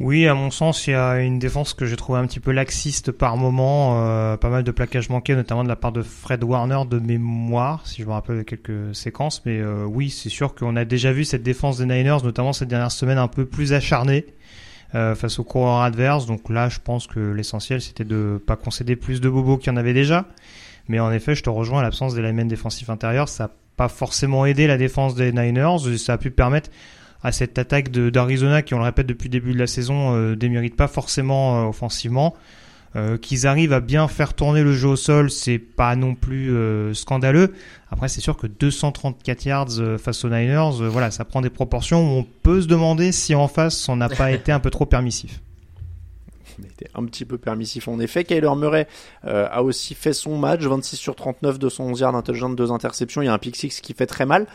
[0.00, 2.50] Oui, à mon sens, il y a une défense que j'ai trouvé un petit peu
[2.50, 6.42] laxiste par moment, euh, pas mal de plaquages manqués, notamment de la part de Fred
[6.42, 9.42] Warner de mémoire, si je me rappelle de quelques séquences.
[9.44, 12.68] Mais euh, oui, c'est sûr qu'on a déjà vu cette défense des Niners, notamment cette
[12.68, 14.26] dernière semaine, un peu plus acharnée
[14.94, 16.26] euh, face aux coureurs adverses.
[16.26, 19.74] Donc là, je pense que l'essentiel, c'était de pas concéder plus de bobos qu'il y
[19.74, 20.26] en avait déjà.
[20.88, 24.44] Mais en effet, je te rejoins, l'absence des linemen défensifs intérieurs, ça n'a pas forcément
[24.46, 25.96] aidé la défense des Niners.
[25.98, 26.70] Ça a pu permettre
[27.22, 30.34] à cette attaque d'Arizona, qui on le répète depuis le début de la saison, euh,
[30.34, 32.34] démérite pas forcément euh, offensivement.
[32.94, 36.52] Euh, qu'ils arrivent à bien faire tourner le jeu au sol, c'est pas non plus
[36.52, 37.54] euh, scandaleux.
[37.90, 41.50] Après, c'est sûr que 234 yards euh, face aux Niners, euh, voilà, ça prend des
[41.50, 44.70] proportions où on peut se demander si en face on n'a pas été un peu
[44.70, 45.40] trop permissif.
[46.58, 48.24] On était un petit peu permissif en effet.
[48.24, 48.88] Kyler Murray
[49.26, 53.20] euh, a aussi fait son match, 26 sur 39, 211 yards, un touchdown, deux interceptions.
[53.20, 54.46] Il y a un pick six qui fait très mal.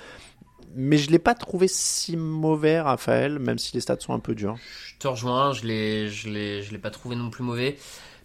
[0.76, 4.36] Mais je l'ai pas trouvé si mauvais, Raphaël, même si les stats sont un peu
[4.36, 4.58] durs.
[4.88, 7.78] Je te rejoins, je l'ai, je l'ai, je l'ai pas trouvé non plus mauvais.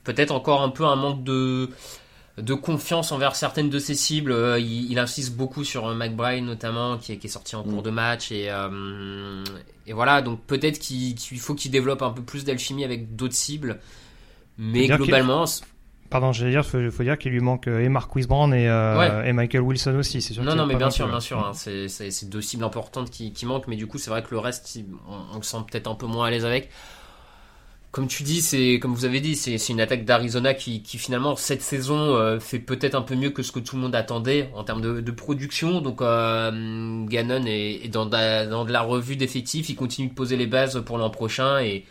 [0.05, 1.71] Peut-être encore un peu un manque de,
[2.39, 4.33] de confiance envers certaines de ses cibles.
[4.33, 7.63] Euh, il, il insiste beaucoup sur euh, McBride notamment, qui est, qui est sorti en
[7.63, 7.83] cours Mm.
[7.83, 9.45] de match et, euh,
[9.87, 10.23] et voilà.
[10.23, 13.79] Donc peut-être qu'il, faut qu'il développe un peu plus d'alchimie avec d'autres cibles.
[14.59, 15.45] Mais globalement,
[16.11, 19.31] Pardon, j'allais dire, faut, faut dire qu'il lui manque euh, et Marquis Brown et, Ouais.
[19.31, 20.21] et Michael Wilson aussi.
[20.21, 21.39] C'est sûr non, non, mais bien sûr, bien sûr.
[21.39, 24.29] hein, c'est, c'est, deux cibles importantes qui, qui manquent, mais du coup, c'est vrai que
[24.33, 26.69] le reste, il- on, on le sent peut-être un peu moins à l'aise avec.
[27.93, 31.61] Comme tu dis, c'est comme vous avez dit, c'est, une attaque d'Arizona qui, finalement cette
[31.61, 34.65] saison euh, fait peut-être un peu mieux que ce que tout le monde attendait en
[34.65, 35.83] termes de, production.
[35.83, 40.83] Donc euh, Gannon est, dans, de la- revue d'effectifs, il continue de poser les bases
[40.87, 41.85] pour l'an prochain et,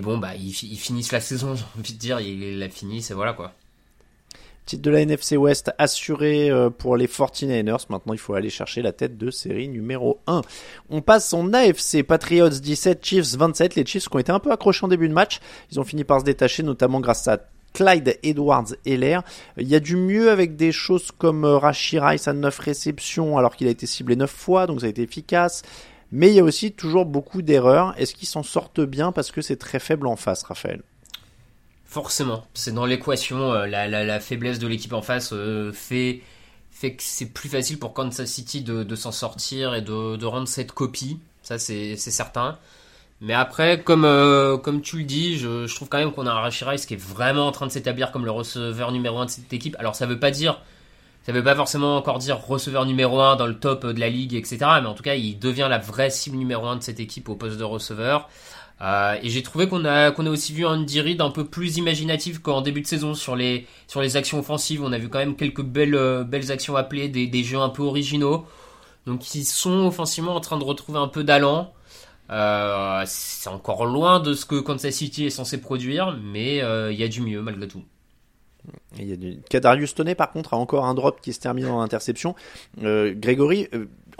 [0.00, 3.14] bon bah ils, ils finissent la saison, j'ai envie de dire, ils la finissent et
[3.14, 3.54] voilà quoi.
[4.66, 7.86] Titre de la NFC West assuré euh, pour les 49ers.
[7.88, 10.42] Maintenant, il faut aller chercher la tête de série numéro 1.
[10.90, 12.02] On passe en AFC.
[12.06, 13.74] Patriots 17, Chiefs 27.
[13.74, 15.40] Les Chiefs qui ont été un peu accrochés en début de match.
[15.72, 17.38] Ils ont fini par se détacher, notamment grâce à
[17.72, 19.22] Clyde Edwards Heller.
[19.56, 23.38] Il y a du mieux avec des choses comme euh, Rashi Rice à 9 réceptions
[23.38, 25.62] alors qu'il a été ciblé 9 fois, donc ça a été efficace.
[26.12, 27.94] Mais il y a aussi toujours beaucoup d'erreurs.
[27.96, 30.82] Est-ce qu'ils s'en sortent bien parce que c'est très faible en face, Raphaël?
[31.90, 36.20] Forcément, c'est dans l'équation, euh, la, la, faiblesse de l'équipe en face euh, fait,
[36.70, 40.24] fait que c'est plus facile pour Kansas City de, de s'en sortir et de, de
[40.24, 42.58] rendre cette copie, ça c'est certain.
[43.20, 46.30] Mais après, comme, euh, comme tu le dis, je, je trouve quand même qu'on a
[46.30, 49.30] un Rashi qui est vraiment en train de s'établir comme le receveur numéro 1 de
[49.30, 49.74] cette équipe.
[49.80, 50.62] Alors ça veut pas dire,
[51.24, 54.34] ça veut pas forcément encore dire receveur numéro 1 dans le top de la ligue,
[54.34, 54.58] etc.
[54.80, 57.34] Mais en tout cas, il devient la vraie cible numéro 1 de cette équipe au
[57.34, 58.28] poste de receveur.
[58.82, 61.76] Euh, et j'ai trouvé qu'on a qu'on a aussi vu Andy Reid un peu plus
[61.76, 64.82] imaginatif qu'en début de saison sur les sur les actions offensives.
[64.82, 67.68] On a vu quand même quelques belles euh, belles actions appelées, des, des jeux un
[67.68, 68.46] peu originaux.
[69.06, 71.72] Donc ils sont offensivement en train de retrouver un peu d'allant.
[72.30, 77.02] Euh, c'est encore loin de ce que Kansas City est censé produire, mais il y
[77.02, 77.82] a du mieux malgré tout.
[78.98, 79.40] Il
[79.94, 82.34] Toney, par contre, a encore un drop qui se termine en interception.
[82.78, 83.68] Grégory,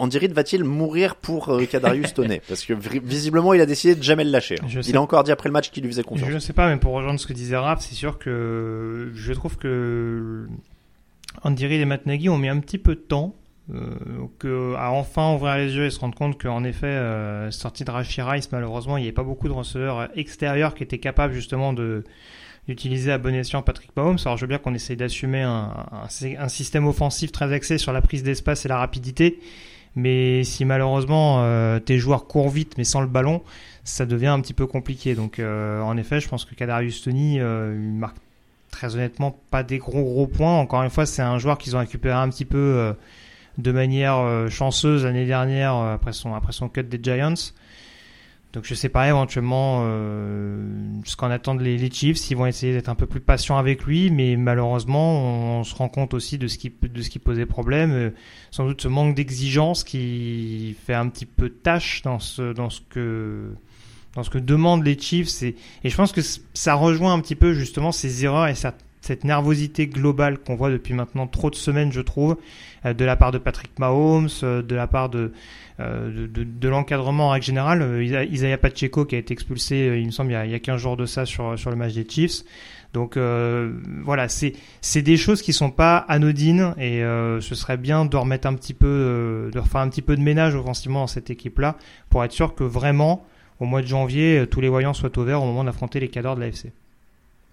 [0.01, 2.41] euh, Andy Reid va-t-il mourir pour euh, Kadarius Toney?
[2.47, 4.55] Parce que vi- visiblement, il a décidé de jamais le lâcher.
[4.61, 4.65] hein.
[4.67, 6.29] Je Il a encore dit après le match qu'il lui faisait confiance.
[6.29, 9.33] Je ne sais pas, mais pour rejoindre ce que disait Raph, c'est sûr que je
[9.33, 10.47] trouve que
[11.43, 13.35] Andy Reid et Matt Nagy ont mis un petit peu de temps
[13.73, 13.95] euh,
[14.39, 17.91] que, à enfin ouvrir les yeux et se rendre compte qu'en effet, euh, sorti de
[17.91, 21.71] Rashi Rice, malheureusement, il n'y avait pas beaucoup de receveurs extérieurs qui étaient capables justement
[21.73, 22.03] de
[22.67, 24.19] d'utiliser à bon escient Patrick Mahomes.
[24.23, 27.91] Alors je veux bien qu'on essaye d'assumer un, un, un système offensif très axé sur
[27.91, 29.39] la prise d'espace et la rapidité,
[29.95, 33.41] mais si malheureusement euh, tes joueurs courent vite mais sans le ballon,
[33.83, 35.15] ça devient un petit peu compliqué.
[35.15, 38.17] Donc euh, en effet, je pense que Kadarius Tony euh, marque
[38.69, 40.57] très honnêtement pas des gros gros points.
[40.57, 42.95] Encore une fois, c'est un joueur qu'ils ont récupéré un petit peu
[43.57, 47.33] de manière chanceuse l'année dernière après son après son cut des Giants.
[48.53, 50.61] Donc je sais pas éventuellement euh,
[51.05, 52.29] ce qu'en attendent les, les Chiefs.
[52.29, 55.87] Ils vont essayer d'être un peu plus patients avec lui, mais malheureusement, on, se rend
[55.87, 57.91] compte aussi de ce qui de ce qui posait problème.
[57.91, 58.09] Euh,
[58.51, 62.81] sans doute ce manque d'exigence qui fait un petit peu tâche dans ce dans ce
[62.81, 63.53] que
[64.15, 65.41] dans ce que demandent les Chiefs.
[65.43, 66.21] Et, je pense que
[66.53, 70.69] ça rejoint un petit peu justement ces erreurs et cette, cette nervosité globale qu'on voit
[70.69, 72.37] depuis maintenant trop de semaines, je trouve,
[72.85, 75.33] euh, de la part de Patrick Mahomes, euh, de la part de,
[75.79, 77.81] euh, de, de, l'encadrement en règle générale.
[78.03, 80.55] Isa- Isaiah Pacheco qui a été expulsé, il me semble, il y a, il y
[80.55, 82.43] a 15 jours de ça sur, sur le match des Chiefs.
[82.93, 88.17] Donc voilà, c'est c'est des choses qui sont pas anodines et ce serait bien de
[88.17, 91.77] remettre un petit peu, de refaire un petit peu de ménage offensivement dans cette équipe-là
[92.09, 93.25] pour être sûr que vraiment
[93.61, 96.35] au mois de janvier, tous les voyants soient au vert au moment d'affronter les cadors
[96.35, 96.73] de l'AFC.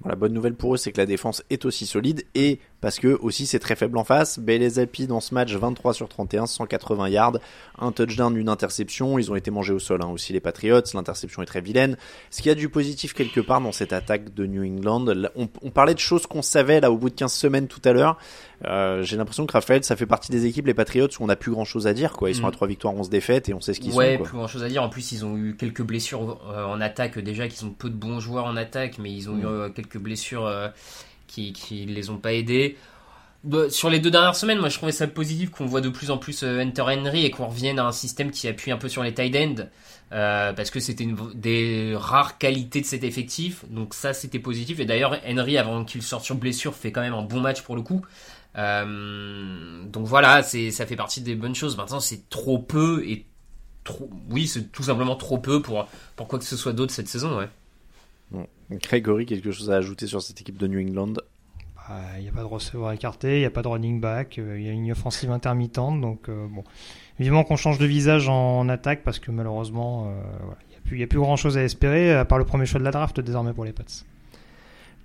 [0.04, 3.18] La bonne nouvelle pour eux, c'est que la défense est aussi solide et parce que
[3.20, 4.38] aussi c'est très faible en face.
[4.38, 7.38] Bailey Zappi dans ce match 23 sur 31, 180 yards,
[7.78, 9.18] un touchdown, une interception.
[9.18, 10.82] Ils ont été mangés au sol hein, aussi les Patriots.
[10.94, 11.96] L'interception est très vilaine.
[12.30, 15.94] Ce qu'il a du positif quelque part dans cette attaque de New England, on parlait
[15.94, 18.18] de choses qu'on savait là au bout de 15 semaines tout à l'heure.
[18.66, 21.36] Euh, J'ai l'impression que Raphaël, ça fait partie des équipes les Patriots où on n'a
[21.36, 22.28] plus grand chose à dire quoi.
[22.30, 22.46] Ils sont Mm.
[22.46, 24.18] à 3 victoires, 11 défaites et on sait ce qu'ils ouais, sont.
[24.18, 24.26] Quoi.
[24.28, 24.82] plus grand chose à dire.
[24.82, 27.18] En plus, ils ont eu quelques blessures euh, en attaque.
[27.20, 29.42] Déjà qu'ils ont peu de bons joueurs en attaque, mais ils ont Mm.
[29.42, 30.50] eu euh, quelques blessures
[31.28, 32.76] qui, qui les ont pas aidés.
[33.70, 36.18] Sur les deux dernières semaines, moi je trouvais ça positif qu'on voit de plus en
[36.18, 39.14] plus Hunter Henry et qu'on revienne à un système qui appuie un peu sur les
[39.14, 39.62] tight ends.
[40.10, 43.64] euh, parce que c'était une des rares qualités de cet effectif.
[43.70, 44.80] Donc ça c'était positif.
[44.80, 47.76] Et d'ailleurs Henry avant qu'il sorte sur blessure fait quand même un bon match pour
[47.76, 48.02] le coup.
[48.56, 51.76] Euh, donc voilà, c'est ça fait partie des bonnes choses.
[51.76, 53.26] Maintenant c'est trop peu et
[53.84, 55.86] trop, oui c'est tout simplement trop peu pour
[56.16, 57.38] pour quoi que ce soit d'autre cette saison.
[57.38, 57.48] Ouais.
[58.30, 58.46] Bon.
[58.70, 61.14] Grégory, quelque chose à ajouter sur cette équipe de New England?
[61.76, 64.38] Bah, Il n'y a pas de receveur écarté, il n'y a pas de running back,
[64.38, 66.00] euh, il y a une offensive intermittente.
[66.02, 66.64] Donc, euh, bon,
[67.18, 70.58] évidemment qu'on change de visage en, en attaque parce que malheureusement, euh, voilà,
[70.90, 72.84] il n'y a, a plus grand chose à espérer à part le premier choix de
[72.84, 73.84] la draft désormais pour les Pats.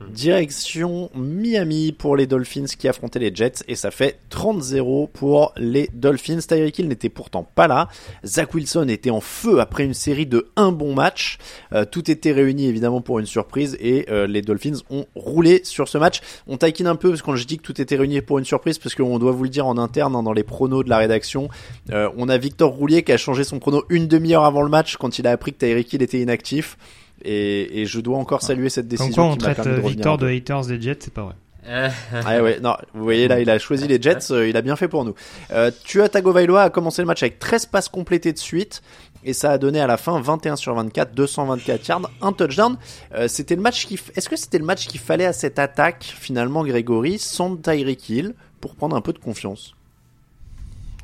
[0.09, 5.89] Direction Miami pour les Dolphins qui affrontaient les Jets et ça fait 30-0 pour les
[5.93, 6.39] Dolphins.
[6.39, 7.87] Tyreek Hill n'était pourtant pas là.
[8.25, 11.37] Zach Wilson était en feu après une série de un bon match.
[11.73, 15.87] Euh, tout était réuni évidemment pour une surprise et euh, les Dolphins ont roulé sur
[15.87, 16.21] ce match.
[16.47, 18.45] On taquine un peu parce que quand je dis que tout était réuni pour une
[18.45, 20.97] surprise parce qu'on doit vous le dire en interne hein, dans les pronos de la
[20.97, 21.49] rédaction.
[21.91, 24.97] Euh, on a Victor Roulier qui a changé son prono une demi-heure avant le match
[24.97, 26.77] quand il a appris que Tyreek Hill était inactif.
[27.23, 29.13] Et, et je dois encore saluer cette Comme décision.
[29.13, 31.33] quoi on qui traite de euh, Victor de haters des Jets, c'est pas vrai.
[31.65, 31.89] Euh,
[32.25, 34.75] Ah ouais, non, vous voyez là, il a choisi les Jets, euh, il a bien
[34.75, 35.13] fait pour nous.
[35.51, 38.81] Euh, Tua Tagovailoa a commencé le match avec 13 passes complétées de suite
[39.23, 42.75] et ça a donné à la fin 21 sur 24, 224 yards, un touchdown.
[43.15, 45.57] Euh, c'était le match qui, f- est-ce que c'était le match qu'il fallait à cette
[45.59, 49.73] attaque finalement, Grégory, sans Tyreek Hill pour prendre un peu de confiance?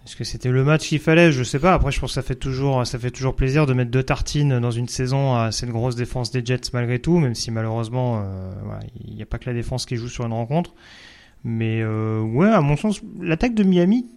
[0.06, 1.32] Est-ce que c'était le match qu'il fallait?
[1.32, 1.74] Je sais pas.
[1.74, 4.60] Après, je pense que ça fait toujours, ça fait toujours plaisir de mettre deux tartines
[4.60, 8.52] dans une saison à cette grosse défense des Jets malgré tout, même si malheureusement, euh,
[9.06, 10.74] il n'y a pas que la défense qui joue sur une rencontre.
[11.44, 14.08] Mais euh, ouais, à mon sens, l'attaque de Miami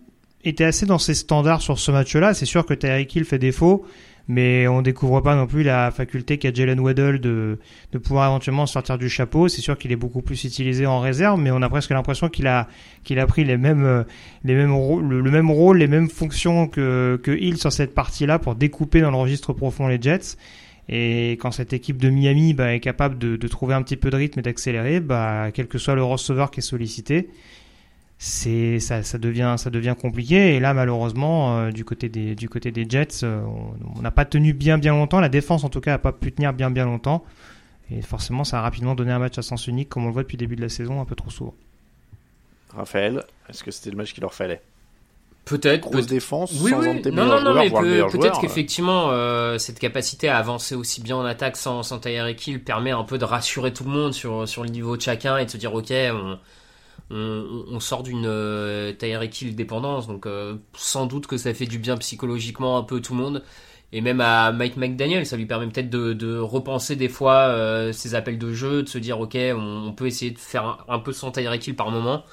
[0.45, 2.35] était assez dans ses standards sur ce match-là.
[2.35, 3.85] C'est sûr que Tyreek Hill fait défaut,
[4.29, 7.59] mais on découvre pas non plus la faculté qu'a Jalen Waddle de,
[7.93, 9.49] de pouvoir éventuellement sortir du chapeau.
[9.49, 12.47] C'est sûr qu'il est beaucoup plus utilisé en réserve, mais on a presque l'impression qu'il
[12.47, 12.69] a
[13.05, 14.05] qu'il a pris les mêmes
[14.45, 14.73] les mêmes
[15.09, 19.01] le, le même rôle, les mêmes fonctions que que Hill sur cette partie-là pour découper
[19.01, 20.37] dans le registre profond les Jets.
[20.89, 24.11] Et quand cette équipe de Miami bah, est capable de, de trouver un petit peu
[24.11, 27.29] de rythme et d'accélérer, bah, quel que soit le receveur qui est sollicité,
[28.25, 30.55] c'est ça, ça devient ça devient compliqué.
[30.55, 33.43] Et là, malheureusement, euh, du côté des du côté des Jets, euh,
[33.97, 35.19] on n'a pas tenu bien bien longtemps.
[35.19, 37.25] La défense, en tout cas, n'a pas pu tenir bien bien longtemps.
[37.91, 40.23] Et forcément, ça a rapidement donné un match à sens unique, comme on le voit
[40.23, 41.55] depuis le début de la saison, un peu trop souvent.
[42.77, 44.63] Raphaël, est-ce que c'était le match qu'il leur fallait?
[45.45, 45.81] Peut-être.
[45.91, 46.87] Grosse peut- défense, Oui, sans oui.
[46.87, 51.03] Non, meilleurs non, non, joueurs, mais peut- peut-être qu'effectivement, euh, cette capacité à avancer aussi
[51.03, 54.15] bien en attaque sans, sans Tyreek Hill permet un peu de rassurer tout le monde
[54.15, 56.39] sur, sur le niveau de chacun et de se dire, ok, on,
[57.11, 60.27] on, sort d'une euh, Tyreek Hill dépendance, donc
[60.75, 63.43] sans doute que ça fait du bien psychologiquement un peu tout le monde.
[63.95, 68.39] Et même à Mike McDaniel, ça lui permet peut-être de, repenser des fois ses appels
[68.39, 71.67] de jeu, de se dire ok, on, peut essayer de faire un, peu sans Tyreek
[71.67, 72.25] Hill par moment.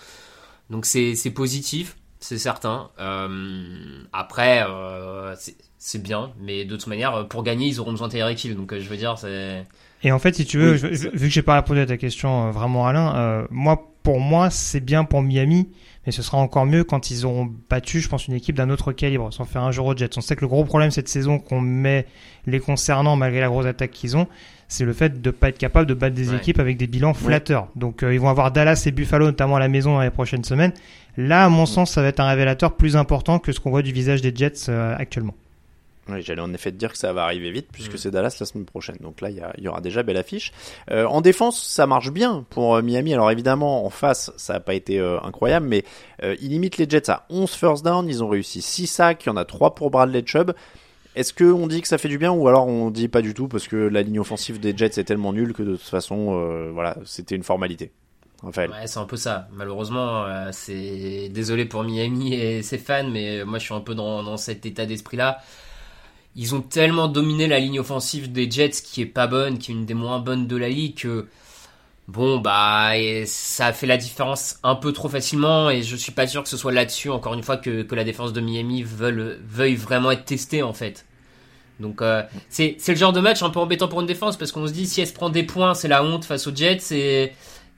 [0.70, 2.89] Donc c'est positif c'est certain.
[2.99, 5.36] Euh, après, euh,
[5.78, 8.55] c'est bien, mais de toute manière, pour gagner, ils auront besoin de Tyreek Hill.
[8.55, 9.66] Donc, euh, je veux dire, c'est.
[10.03, 12.88] Et en fait, si tu veux, vu que j'ai pas répondu à ta question vraiment,
[12.88, 15.70] Alain, moi, pour moi, c'est bien pour Miami,
[16.03, 18.91] mais ce sera encore mieux quand ils auront battu, je pense, une équipe d'un autre
[18.91, 20.18] calibre, sans faire un jour au Jets.
[20.18, 22.07] On sait que le gros problème cette saison qu'on met
[22.47, 24.26] les concernant, malgré la grosse attaque qu'ils ont,
[24.68, 27.68] c'est le fait de pas être capable de battre des équipes avec des bilans flatteurs.
[27.76, 30.74] Donc, ils vont avoir Dallas et Buffalo, notamment à la maison dans les prochaines semaines.
[31.16, 33.84] Là, à mon sens, ça va être un révélateur plus important que ce qu'on voit
[33.84, 35.36] du visage des Jets euh, actuellement.
[36.10, 37.97] Oui, j'allais en effet te dire que ça va arriver vite puisque mm.
[37.97, 38.97] c'est Dallas la semaine prochaine.
[39.01, 40.51] Donc là, il y, aura déjà belle affiche.
[40.91, 43.14] Euh, en défense, ça marche bien pour euh, Miami.
[43.14, 45.84] Alors évidemment, en face, ça n'a pas été incroyable, mais
[46.22, 48.07] ils limitent les Jets à 11 first down.
[48.07, 49.26] Ils ont réussi 6 sacs.
[49.26, 50.53] Il y en a 3 pour Bradley Chubb.
[51.16, 53.47] Est-ce qu'on dit que ça fait du bien ou alors on dit pas du tout
[53.47, 56.97] parce que la ligne offensive des Jets est tellement nulle que de toute façon, voilà,
[57.05, 57.91] c'était une formalité
[58.43, 59.47] Ouais, c'est un peu ça.
[59.51, 63.95] Malheureusement, euh, c'est désolé pour Miami et ses fans, mais moi je suis un peu
[63.95, 65.39] dans, dans cet état d'esprit-là.
[66.36, 69.75] Ils ont tellement dominé la ligne offensive des Jets qui est pas bonne, qui est
[69.75, 71.27] une des moins bonnes de la ligue, que
[72.07, 72.91] bon bah
[73.25, 76.49] ça a fait la différence un peu trop facilement et je suis pas sûr que
[76.49, 80.25] ce soit là-dessus encore une fois que, que la défense de Miami veuille, vraiment être
[80.25, 81.05] testée en fait.
[81.80, 84.67] Donc euh, c'est le genre de match un peu embêtant pour une défense parce qu'on
[84.67, 87.34] se dit si elle se prend des points c'est la honte face aux Jets et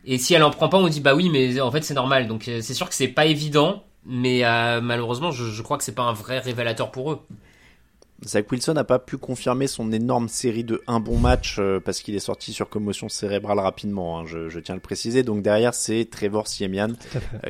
[0.06, 2.28] et si elle en prend pas, on dit bah oui, mais en fait c'est normal.
[2.28, 5.84] Donc euh, c'est sûr que c'est pas évident, mais euh, malheureusement, je, je, crois que
[5.84, 7.20] c'est pas un vrai révélateur pour eux.
[8.24, 12.02] Zach Wilson n'a pas pu confirmer son énorme série de un bon match euh, parce
[12.02, 15.24] qu'il est sorti sur commotion cérébrale rapidement, hein, je, je, tiens à le préciser.
[15.24, 16.94] Donc derrière, c'est Trevor Siemian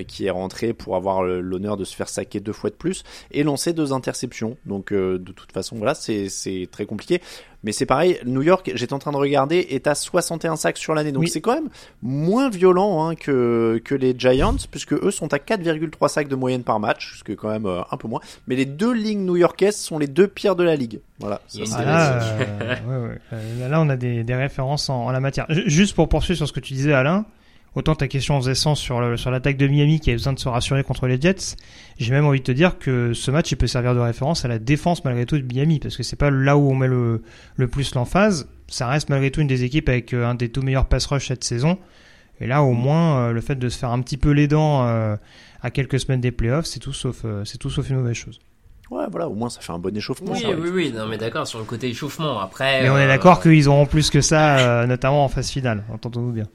[0.07, 3.43] qui est rentré pour avoir l'honneur de se faire saquer deux fois de plus et
[3.43, 4.57] lancer deux interceptions.
[4.65, 7.21] Donc de toute façon, voilà, c'est très compliqué.
[7.63, 10.95] Mais c'est pareil, New York, j'étais en train de regarder, est à 61 sacs sur
[10.95, 11.11] l'année.
[11.11, 11.69] Donc c'est quand même
[12.01, 16.63] moins violent hein, que, que les Giants, puisque eux sont à 4,3 sacs de moyenne
[16.63, 18.21] par match, ce qui est quand même euh, un peu moins.
[18.47, 21.01] Mais les deux lignes new-yorkaises sont les deux pires de la ligue.
[21.19, 21.41] Voilà.
[21.73, 25.45] Ah, là, euh, euh, là, on a des, des références en, en, la matière.
[25.49, 27.25] Juste pour poursuivre sur ce que tu disais, Alain,
[27.75, 30.49] autant ta question faisait sens sur, sur l'attaque de Miami qui a besoin de se
[30.49, 31.55] rassurer contre les Jets,
[31.97, 34.47] j'ai même envie de te dire que ce match il peut servir de référence à
[34.47, 37.21] la défense malgré tout de Miami parce que c'est pas là où on met le,
[37.55, 38.49] le plus l'emphase.
[38.67, 41.27] Ça reste malgré tout une des équipes avec euh, un des tout meilleurs pass rush
[41.27, 41.77] cette saison.
[42.39, 44.87] Et là, au moins, euh, le fait de se faire un petit peu les dents
[44.87, 45.17] euh,
[45.61, 48.39] à quelques semaines des playoffs, c'est tout sauf, c'est tout sauf une mauvaise chose.
[48.89, 50.31] Ouais, voilà, au moins ça fait un bon échauffement.
[50.31, 52.39] Oui, oui, oui, non, mais d'accord, sur le côté échauffement.
[52.39, 52.81] Après.
[52.81, 56.47] Mais on est d'accord qu'ils auront plus que ça, notamment en phase finale, entendons-nous bien.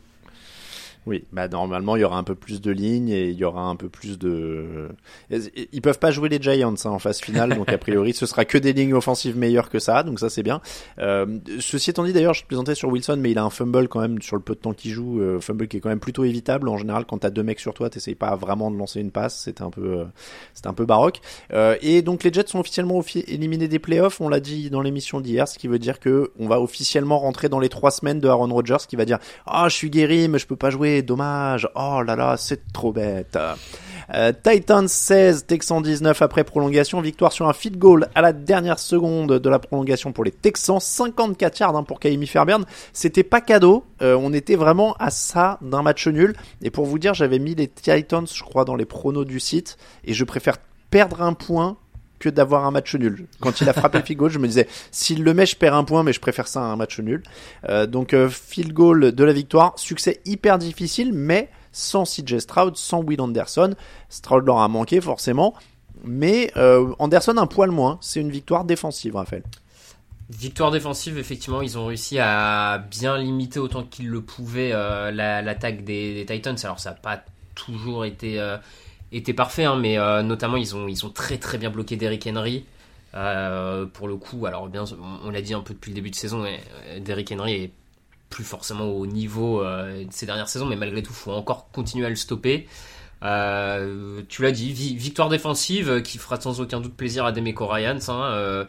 [1.07, 3.63] Oui, bah normalement il y aura un peu plus de lignes et il y aura
[3.63, 4.89] un peu plus de.
[5.31, 8.45] Ils peuvent pas jouer les Giants hein, en phase finale, donc a priori ce sera
[8.45, 10.61] que des lignes offensives meilleures que ça, donc ça c'est bien.
[10.99, 13.89] Euh, ceci étant dit, d'ailleurs, je te présentais sur Wilson, mais il a un fumble
[13.89, 16.01] quand même sur le peu de temps qu'il joue, euh, fumble qui est quand même
[16.01, 16.69] plutôt évitable.
[16.69, 19.41] En général, quand t'as deux mecs sur toi, t'essayes pas vraiment de lancer une passe,
[19.43, 20.05] c'était un peu, euh,
[20.55, 21.21] c'était un peu baroque.
[21.53, 25.21] Euh, et donc les Jets sont officiellement éliminés des playoffs, on l'a dit dans l'émission
[25.21, 28.29] d'hier, ce qui veut dire que on va officiellement rentrer dans les trois semaines de
[28.29, 31.69] Aaron Rodgers, qui va dire ah je suis guéri, mais je peux pas jouer dommage.
[31.75, 33.39] Oh là là, c'est trop bête.
[34.15, 37.01] Euh, Titans 16, Texans 19 après prolongation.
[37.01, 40.81] Victoire sur un feed goal à la dernière seconde de la prolongation pour les Texans.
[40.81, 42.65] 54 yards hein, pour Kaimi Fairbairn.
[42.93, 43.85] C'était pas cadeau.
[44.03, 46.35] Euh, on était vraiment à ça d'un match nul.
[46.63, 49.77] Et pour vous dire, j'avais mis les Titans, je crois, dans les pronos du site.
[50.05, 50.59] Et je préfère
[50.91, 51.77] perdre un point
[52.19, 53.27] que d'avoir un match nul.
[53.41, 55.85] Quand il a frappé le field je me disais, s'il le met, je perds un
[55.85, 57.23] point, mais je préfère ça à un match nul.
[57.69, 62.77] Euh, donc, euh, field goal de la victoire, succès hyper difficile, mais sans CJ Stroud,
[62.77, 63.75] sans Will Anderson.
[64.09, 65.55] Stroud leur a manqué forcément,
[66.05, 67.99] mais euh, Anderson un poil moins.
[68.01, 69.43] C'est une victoire défensive, Raphaël.
[70.31, 76.15] Victoire défensive, effectivement, ils ont réussi à bien limiter autant qu'ils le pouvaient l'attaque des,
[76.15, 76.57] des, Titans.
[76.65, 77.23] Alors ça n'a pas
[77.55, 78.41] toujours été
[79.13, 82.65] était parfait, hein, mais euh, notamment ils ont, ils très très bien bloqué Derrick Henry.
[83.15, 84.85] Euh, pour le coup, alors bien,
[85.25, 87.71] on l'a dit un peu depuis le début de saison, euh, Derrick Henry est
[88.29, 92.07] plus forcément au niveau de ces dernières saisons, mais malgré tout, il faut encore continuer
[92.07, 92.67] à le stopper.
[93.23, 98.01] tu l'as dit, victoire défensive qui fera sans aucun doute plaisir à Demeco Ryans.
[98.09, 98.67] Hein,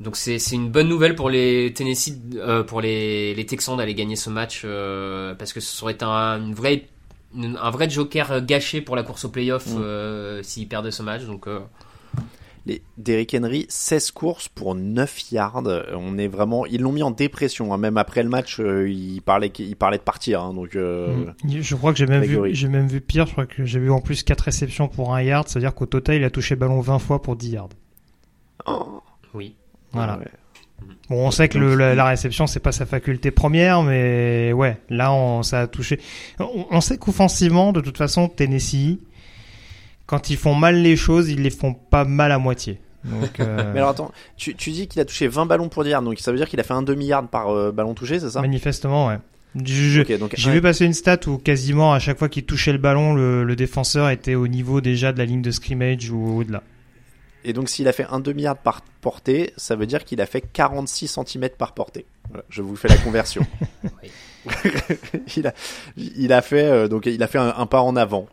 [0.00, 2.18] donc c'est une bonne nouvelle pour les Tennessee,
[2.66, 4.62] pour les, les Texans d'aller gagner ce match
[5.38, 6.88] parce que ce serait un, une vraie
[7.36, 9.78] un vrai joker gâché pour la course au playoff mm.
[9.80, 11.24] euh, s'ils perdaient ce match.
[11.24, 11.60] Donc, euh.
[12.66, 15.62] Les Derrick Henry, 16 courses pour 9 yards.
[15.92, 17.74] On est vraiment, ils l'ont mis en dépression.
[17.74, 17.76] hein.
[17.76, 20.40] Même après le match, euh, il parlait, il parlait de partir.
[20.42, 20.54] hein.
[20.54, 21.60] donc, euh, Mm.
[21.60, 23.26] Je crois que j'ai même, vu, j'ai même vu pire.
[23.26, 25.46] Je crois que j'ai vu en plus 4 réceptions pour un yard.
[25.46, 27.68] C'est-à-dire qu'au total, il a touché le ballon 20 fois pour 10 yards.
[28.66, 29.02] oh,
[29.34, 29.56] Oui.
[29.92, 30.18] Voilà.
[30.18, 30.24] ouais.
[31.10, 34.78] Bon, on sait que le- la, la réception, c'est pas sa faculté première, mais ouais,
[34.88, 36.00] là, on, ça a touché.
[36.38, 38.98] On, on sait qu'offensivement, de toute façon, Tennessee,
[40.06, 42.80] quand ils font mal les choses, ils les font pas mal à moitié.
[43.04, 45.90] Donc, euh, Mais alors attends, tu, tu dis qu'il a touché 20 ballons pour 10
[45.90, 48.30] yards, donc ça veut dire qu'il a fait un demi-yard par euh, ballon touché, c'est
[48.30, 48.40] ça?
[48.40, 49.18] Manifestement, ouais.
[49.62, 50.52] J'ai ouais.
[50.52, 53.56] vu passer une stat où quasiment à chaque fois qu'il touchait le ballon, le, le
[53.56, 56.62] défenseur était au niveau déjà de la ligne de scrimmage ou au-delà.
[57.44, 60.40] Et donc s'il a fait un demi-yard par portée, ça veut dire qu'il a fait
[60.40, 62.06] 46 cm par portée.
[62.30, 63.46] Voilà, je vous fais la conversion.
[65.36, 65.54] il, a,
[65.96, 68.26] il a fait euh, donc il a fait un, un pas en avant,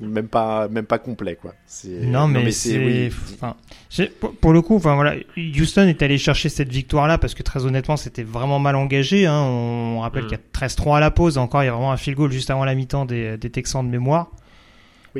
[0.00, 1.54] même pas même pas complet quoi.
[1.86, 2.78] Non, mais, c'est.
[2.78, 3.12] oui.
[3.34, 3.54] enfin,
[3.90, 7.42] j'ai- pour, pour le coup, enfin voilà, Houston est allé chercher cette victoire-là parce que
[7.44, 9.26] très honnêtement, c'était vraiment mal engagé.
[9.26, 9.40] Hein.
[9.40, 10.28] On rappelle Mm.
[10.28, 11.38] qu'il y a 13-3 à la pause.
[11.38, 13.84] Encore, il y a vraiment un field goal juste avant la mi-temps des, des Texans
[13.86, 14.30] de mémoire.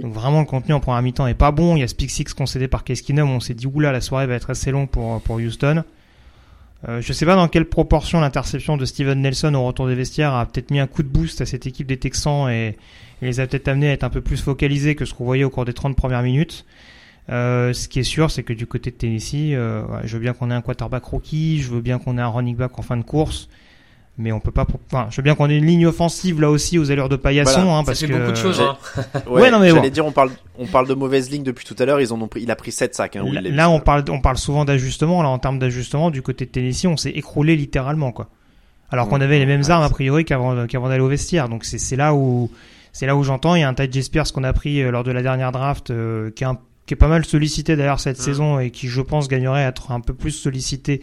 [0.00, 1.76] Donc vraiment, le contenu en première mi-temps est pas bon.
[1.76, 3.30] Il y a six concédé par Case Keenum.
[3.30, 5.84] On s'est dit oula, la soirée va être assez longue pour pour Houston.
[6.88, 10.34] Euh, je sais pas dans quelle proportion l'interception de Steven Nelson au retour des vestiaires
[10.34, 12.76] a peut-être mis un coup de boost à cette équipe des Texans et,
[13.20, 15.50] les a peut-être amenés à être un peu plus focalisés que ce qu'on voyait au
[15.50, 16.64] cours des 30 premières minutes.
[17.30, 20.32] Euh, ce qui est sûr, c'est que du côté de Tennessee, euh, je veux bien
[20.32, 22.96] qu'on ait un quarterback rookie, je veux bien qu'on ait un running back en fin
[22.96, 23.48] de course,
[24.18, 24.66] mais on peut pas.
[24.92, 27.62] Enfin, je veux bien qu'on ait une ligne offensive là aussi aux allures de paillasson,
[27.62, 28.60] Voilà, hein, Ça parce fait que beaucoup de choses.
[28.60, 28.76] Hein.
[29.26, 29.94] Ouais, non, mais j'allais bon.
[29.94, 32.28] dire on parle on parle de mauvaise ligne depuis tout à l'heure, ils en ont
[32.28, 35.22] pris, il a pris 7 sacs hein, là, on parle, on parle souvent d'ajustement.
[35.22, 38.28] Là, en termes d'ajustement, du côté de Tennessee, on s'est écroulé littéralement, quoi.
[38.90, 41.48] Alors qu'on avait les mêmes ouais, armes a priori qu'avant qu'avant d'aller au vestiaire.
[41.48, 42.50] Donc c'est c'est là où
[42.92, 43.54] c'est là où j'entends.
[43.54, 45.90] Il y a un Ty Spears qu'on a pris euh, lors de la dernière draft,
[45.90, 48.24] euh, qui est un qui est pas mal sollicité d'ailleurs cette Mhm.
[48.24, 51.00] saison et qui je pense gagnerait à être un peu plus sollicité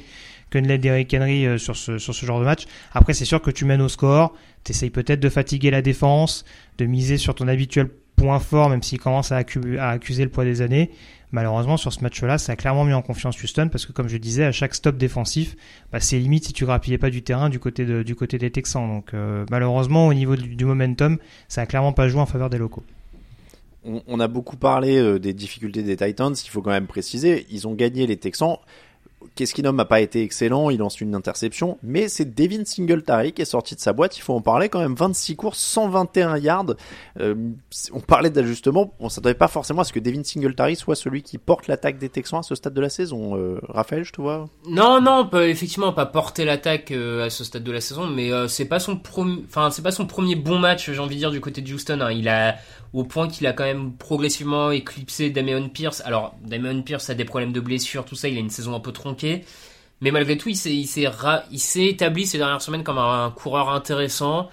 [0.49, 2.65] que ne l'est Derrick Henry euh, sur ce genre de match.
[2.93, 4.33] Après c'est sûr que tu mènes au score,
[4.63, 6.45] t'essayes peut-être de fatiguer la défense,
[6.77, 10.29] de miser sur ton habituel point fort même s'il commence à, accu- à accuser le
[10.29, 10.91] poids des années.
[11.31, 14.17] Malheureusement sur ce match-là, ça a clairement mis en confiance Houston parce que comme je
[14.17, 15.55] disais, à chaque stop défensif,
[15.91, 18.87] bah, c'est limite si tu grappillais pas du terrain du côté des Texans.
[18.87, 22.57] Donc euh, malheureusement au niveau du, momentum, ça a clairement pas joué en faveur des
[22.57, 22.83] locaux.
[23.85, 27.45] on, on a beaucoup parlé euh, des difficultés des Titans, il faut quand même préciser,
[27.51, 28.57] ils ont gagné les Texans.
[29.35, 33.45] Keskinum n'a pas été excellent, il lance une interception, mais c'est Devin Singletary qui est
[33.45, 36.75] sorti de sa boîte, il faut en parler quand même, 26 courses, 121 yards.
[37.19, 37.35] Euh,
[37.93, 41.37] on parlait d'ajustement, on s'attendait pas forcément à ce que Devin Singletary soit celui qui
[41.37, 43.37] porte l'attaque des Texans à ce stade de la saison.
[43.37, 47.29] Euh, Raphaël, je te vois Non, non, on peut effectivement pas porter l'attaque euh, à
[47.29, 50.35] ce stade de la saison, mais euh, c'est pas son premier, enfin pas son premier
[50.35, 51.99] bon match, j'ai envie de dire du côté de Houston.
[52.01, 52.11] hein.
[52.11, 52.55] Il a
[52.93, 56.01] au point qu'il a quand même progressivement éclipsé Damian Pierce.
[56.05, 58.79] Alors Damian Pierce a des problèmes de blessure, tout ça, il a une saison un
[58.79, 59.43] peu tronquée,
[60.01, 64.49] mais malgré tout, il s'est, établi ces dernières semaines comme un, coureur intéressant.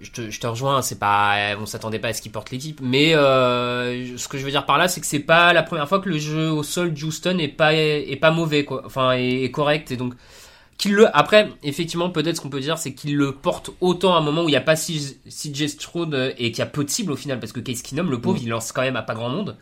[0.00, 2.80] Je te, je te rejoins, c'est pas, on s'attendait pas à ce qu'il porte l'équipe,
[2.82, 5.88] mais euh, ce que je veux dire par là, c'est que c'est pas la première
[5.88, 9.12] fois que le jeu au sol de Houston est pas est pas mauvais quoi, enfin
[9.12, 10.12] est correct et donc
[10.78, 14.18] qu'il le après effectivement peut-être ce qu'on peut dire c'est qu'il le porte autant à
[14.18, 16.84] un moment où il n'y a pas CJ Stroud euh, et qu'il y a peu
[16.84, 18.42] de cibles au final parce que Case Keenum le pauvre Mm.
[18.42, 19.56] il lance quand même à pas grand monde.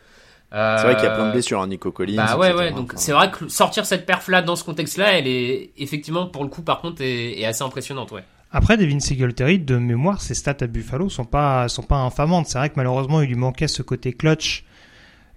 [0.52, 2.14] C'est vrai qu'il y a plein de Euh, blessures, hein, Nico Collins.
[2.16, 2.70] bah ouais, ouais.
[2.70, 6.26] Donc Enfin, c'est vrai que sortir cette perf là dans ce contexte-là, elle est effectivement
[6.26, 8.22] pour le coup par contre est, est assez impressionnante, ouais.
[8.52, 12.46] Après, Devin Singletary, de mémoire, ses stats à Buffalo sont pas, sont pas infamantes.
[12.46, 14.64] C'est vrai que malheureusement, il lui manquait ce côté clutch.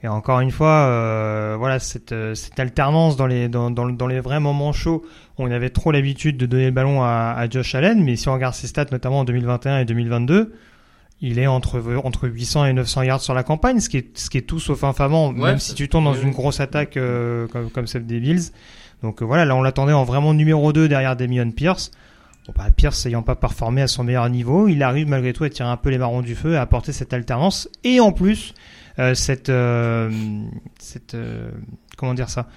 [0.03, 4.07] Et encore une fois, euh, voilà, cette, euh, cette alternance dans les, dans, dans, dans
[4.07, 5.03] les vrais moments chauds,
[5.37, 8.33] on avait trop l'habitude de donner le ballon à, à Josh Allen, mais si on
[8.33, 10.53] regarde ses stats, notamment en 2021 et 2022,
[11.21, 14.29] il est entre, entre 800 et 900 yards sur la campagne, ce qui est, ce
[14.29, 17.47] qui est tout sauf infamant, Ouais, même si tu tombes dans une grosse attaque euh,
[17.47, 18.51] comme, comme celle des Bills.
[19.01, 21.91] Donc euh, voilà, là on l'attendait en vraiment numéro 2 derrière Damian Pierce.
[22.45, 25.49] Bon, bah, Pierce ayant pas performé à son meilleur niveau, il arrive malgré tout à
[25.49, 28.53] tirer un peu les marrons du feu, à apporter cette alternance et en plus
[29.15, 30.09] cette euh,
[30.79, 31.51] cette euh,
[31.97, 32.47] comment dire ça?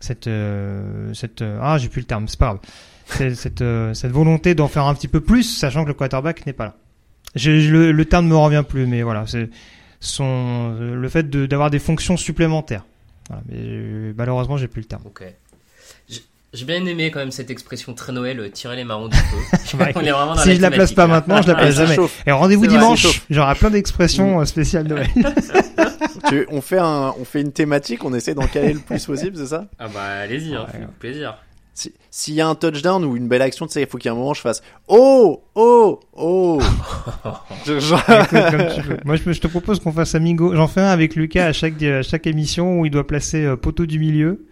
[0.00, 4.12] Cette euh, cette euh, ah j'ai plus le terme c'est pas grave cette euh, cette
[4.12, 6.76] volonté d'en faire un petit peu plus sachant que le quarterback n'est pas là.
[7.34, 9.48] Je, le, le terme ne me revient plus mais voilà c'est
[10.00, 12.84] son euh, le fait d'avoir des fonctions supplémentaires.
[13.48, 15.02] Mais euh, malheureusement j'ai plus le terme.
[16.52, 19.36] J'ai- bien aimé quand même cette expression très Noël, euh, tirer les marrons du feu.
[19.78, 19.92] Ouais.
[19.94, 21.96] On est vraiment dans si je la place pas maintenant, je la place ça jamais.
[21.96, 22.22] chauffe.
[22.26, 25.08] Et rendez-vous dimanche, j'aurai plein d'expressions euh, spéciales Noël.
[26.28, 29.36] tu- on fait un, on fait une thématique, on essaie d'en caler le plus possible,
[29.36, 29.66] c'est ça?
[29.78, 30.80] Ah bah allez-y, hein, Ouais.
[30.80, 31.36] faites plaisir.
[31.74, 34.08] Si- S'il y a un touchdown ou une belle action, tu sais, il faut qu'il
[34.08, 36.58] y ait un moment où je fasse Oh Oh Oh
[37.66, 38.96] Je- Écoute, veux.
[39.04, 40.54] Moi, je, je te propose qu'on fasse amigo.
[40.54, 43.56] J'en fais un avec Lucas à chaque, à chaque émission où il doit placer euh,
[43.56, 44.46] poteau du milieu.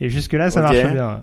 [0.00, 1.22] Et jusque-là, ça marche bien.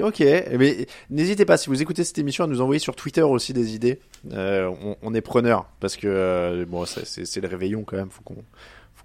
[0.00, 3.52] Ok, mais n'hésitez pas si vous écoutez cette émission à nous envoyer sur Twitter aussi
[3.52, 4.00] des idées.
[4.32, 8.08] Euh, on, on est preneur parce que euh, bon, c'est le réveillon quand même.
[8.08, 8.44] Faut qu'on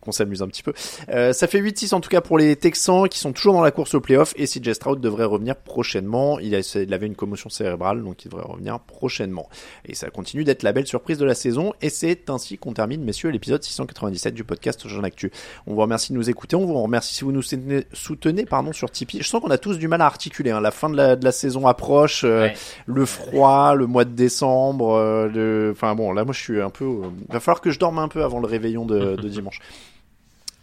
[0.02, 0.74] qu'on s'amuse un petit peu.
[1.10, 3.72] Euh, ça fait 8-6 en tout cas pour les Texans qui sont toujours dans la
[3.72, 6.40] course au playoff et CJ Stroud devrait revenir prochainement.
[6.40, 9.50] Il, a, il avait une commotion cérébrale donc il devrait revenir prochainement.
[9.86, 13.04] Et ça continue d'être la belle surprise de la saison et c'est ainsi qu'on termine
[13.04, 15.32] messieurs l'épisode 697 du podcast Jean Actu.
[15.68, 18.72] On vous remercie de nous écouter, on vous remercie si vous nous soutenez, soutenez pardon
[18.74, 19.22] sur Tipeee.
[19.22, 20.52] Je sens qu'on a tous du mal à articuler.
[20.52, 20.62] Hein.
[20.62, 22.54] La fin de la, de la saison approche, euh, Ouais.
[22.86, 24.94] le froid, le mois de décembre.
[24.96, 25.72] euh, le...
[25.74, 26.86] Enfin bon, là moi je suis un peu.
[26.86, 29.60] euh, Va falloir que je dorme un peu avant le réveillon de, de dimanche.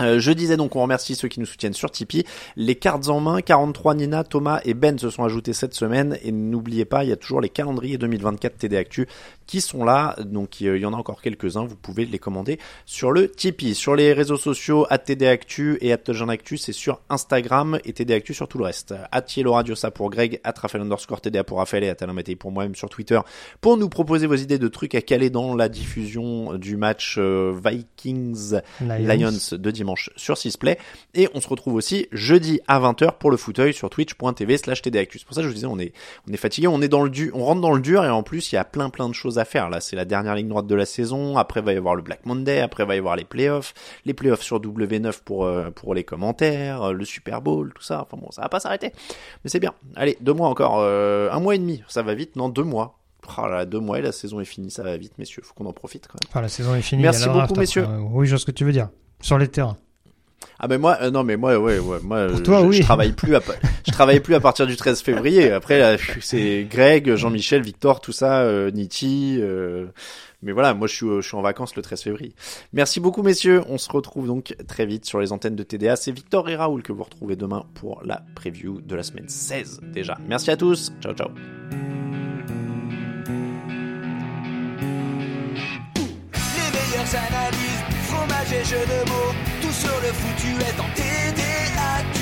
[0.03, 2.24] Euh, je disais donc on remercie ceux qui nous soutiennent sur Tipeee.
[2.57, 6.32] Les cartes en main, 43 Nina, Thomas et Ben se sont ajoutés cette semaine et
[6.32, 9.07] n'oubliez pas, il y a toujours les calendriers 2024 TD Actu
[9.47, 13.12] qui sont là, donc il y en a encore quelques-uns, vous pouvez les commander sur
[13.12, 13.74] le Tipeee.
[13.74, 18.14] Sur les réseaux sociaux, à TD Actu et à Actu, c'est sur Instagram et TD
[18.14, 18.94] Actu sur tout le reste.
[19.12, 21.97] À Radio ça pour Greg, à Raphaël underscore TDA pour Raphaël et à
[22.38, 23.20] pour moi-même sur Twitter
[23.61, 27.55] pour nous proposer vos idées de trucs à caler dans la diffusion du match euh,
[27.64, 30.78] Vikings Lions de dimanche sur Sisplay.
[31.14, 35.18] Et on se retrouve aussi jeudi à 20h pour le fauteuil sur twitch.tv slash tdactu.
[35.18, 35.93] C'est pour ça je vous disais, on est,
[36.28, 38.22] on est fatigué, on est dans le dur, on rentre dans le dur et en
[38.22, 39.70] plus, il y a plein plein de choses à faire.
[39.70, 41.37] Là, c'est la dernière ligne droite de la saison.
[41.39, 42.61] Après, va y avoir le Black Monday.
[42.61, 43.74] Après, va y avoir les playoffs.
[44.05, 48.03] Les playoffs sur W9 pour, euh, pour les commentaires, euh, le Super Bowl, tout ça.
[48.03, 48.93] Enfin bon, ça va pas s'arrêter.
[49.45, 49.74] Mais c'est bien.
[49.95, 50.78] Allez, deux mois encore.
[50.80, 51.82] euh, un mois et demi.
[51.89, 52.37] Ça va vite.
[52.37, 52.99] Non, deux mois.
[53.39, 54.70] Oh là deux mois et la saison est finie.
[54.70, 55.43] Ça va vite, messieurs.
[55.45, 56.28] Faut qu'on en profite quand même.
[56.30, 57.03] Enfin, la saison est finie.
[57.03, 57.82] Merci beaucoup, draft messieurs.
[57.84, 57.97] après.
[57.99, 58.89] Oui, je vois ce que tu veux dire.
[59.20, 59.76] Sur les terrains.
[60.58, 62.76] Ah ben moi euh, non mais moi ouais ouais moi Pour toi, je, oui.
[62.76, 63.40] je travaille plus à
[63.86, 65.50] je travaille plus à partir du 13 février.
[65.50, 69.86] Après c'est Greg Jean-Michel Victor tout ça euh, Niti euh,
[70.42, 72.34] mais voilà moi je suis je suis en vacances le 13 février.
[72.72, 73.62] Merci beaucoup messieurs.
[73.68, 76.82] On se retrouve donc très vite sur les antennes de TDA c'est Victor et Raoul
[76.82, 80.16] que vous retrouvez demain pour la preview de la semaine 16 déjà.
[80.26, 80.90] Merci à tous.
[81.02, 81.28] Ciao ciao.
[86.34, 92.18] Les meilleures analyses, fromage et jeux de mots, tout sur le foutu est en TDAQ.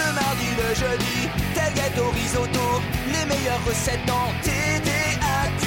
[0.00, 1.18] Le mardi, le jeudi,
[1.54, 2.66] tailgate au risotto,
[3.12, 5.64] les meilleures recettes en TDAQ.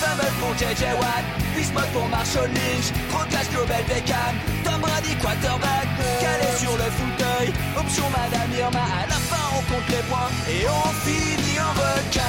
[0.00, 1.24] Fumble pour JJ Watt,
[1.54, 5.88] Bismuth pour Marshall Lynch, Rocklash Global Beckham, Tom Brady quarterback,
[6.20, 10.66] calé sur le fauteuil, option Madame Irma, à la fin on compte les points et
[10.68, 12.26] on finit en requin.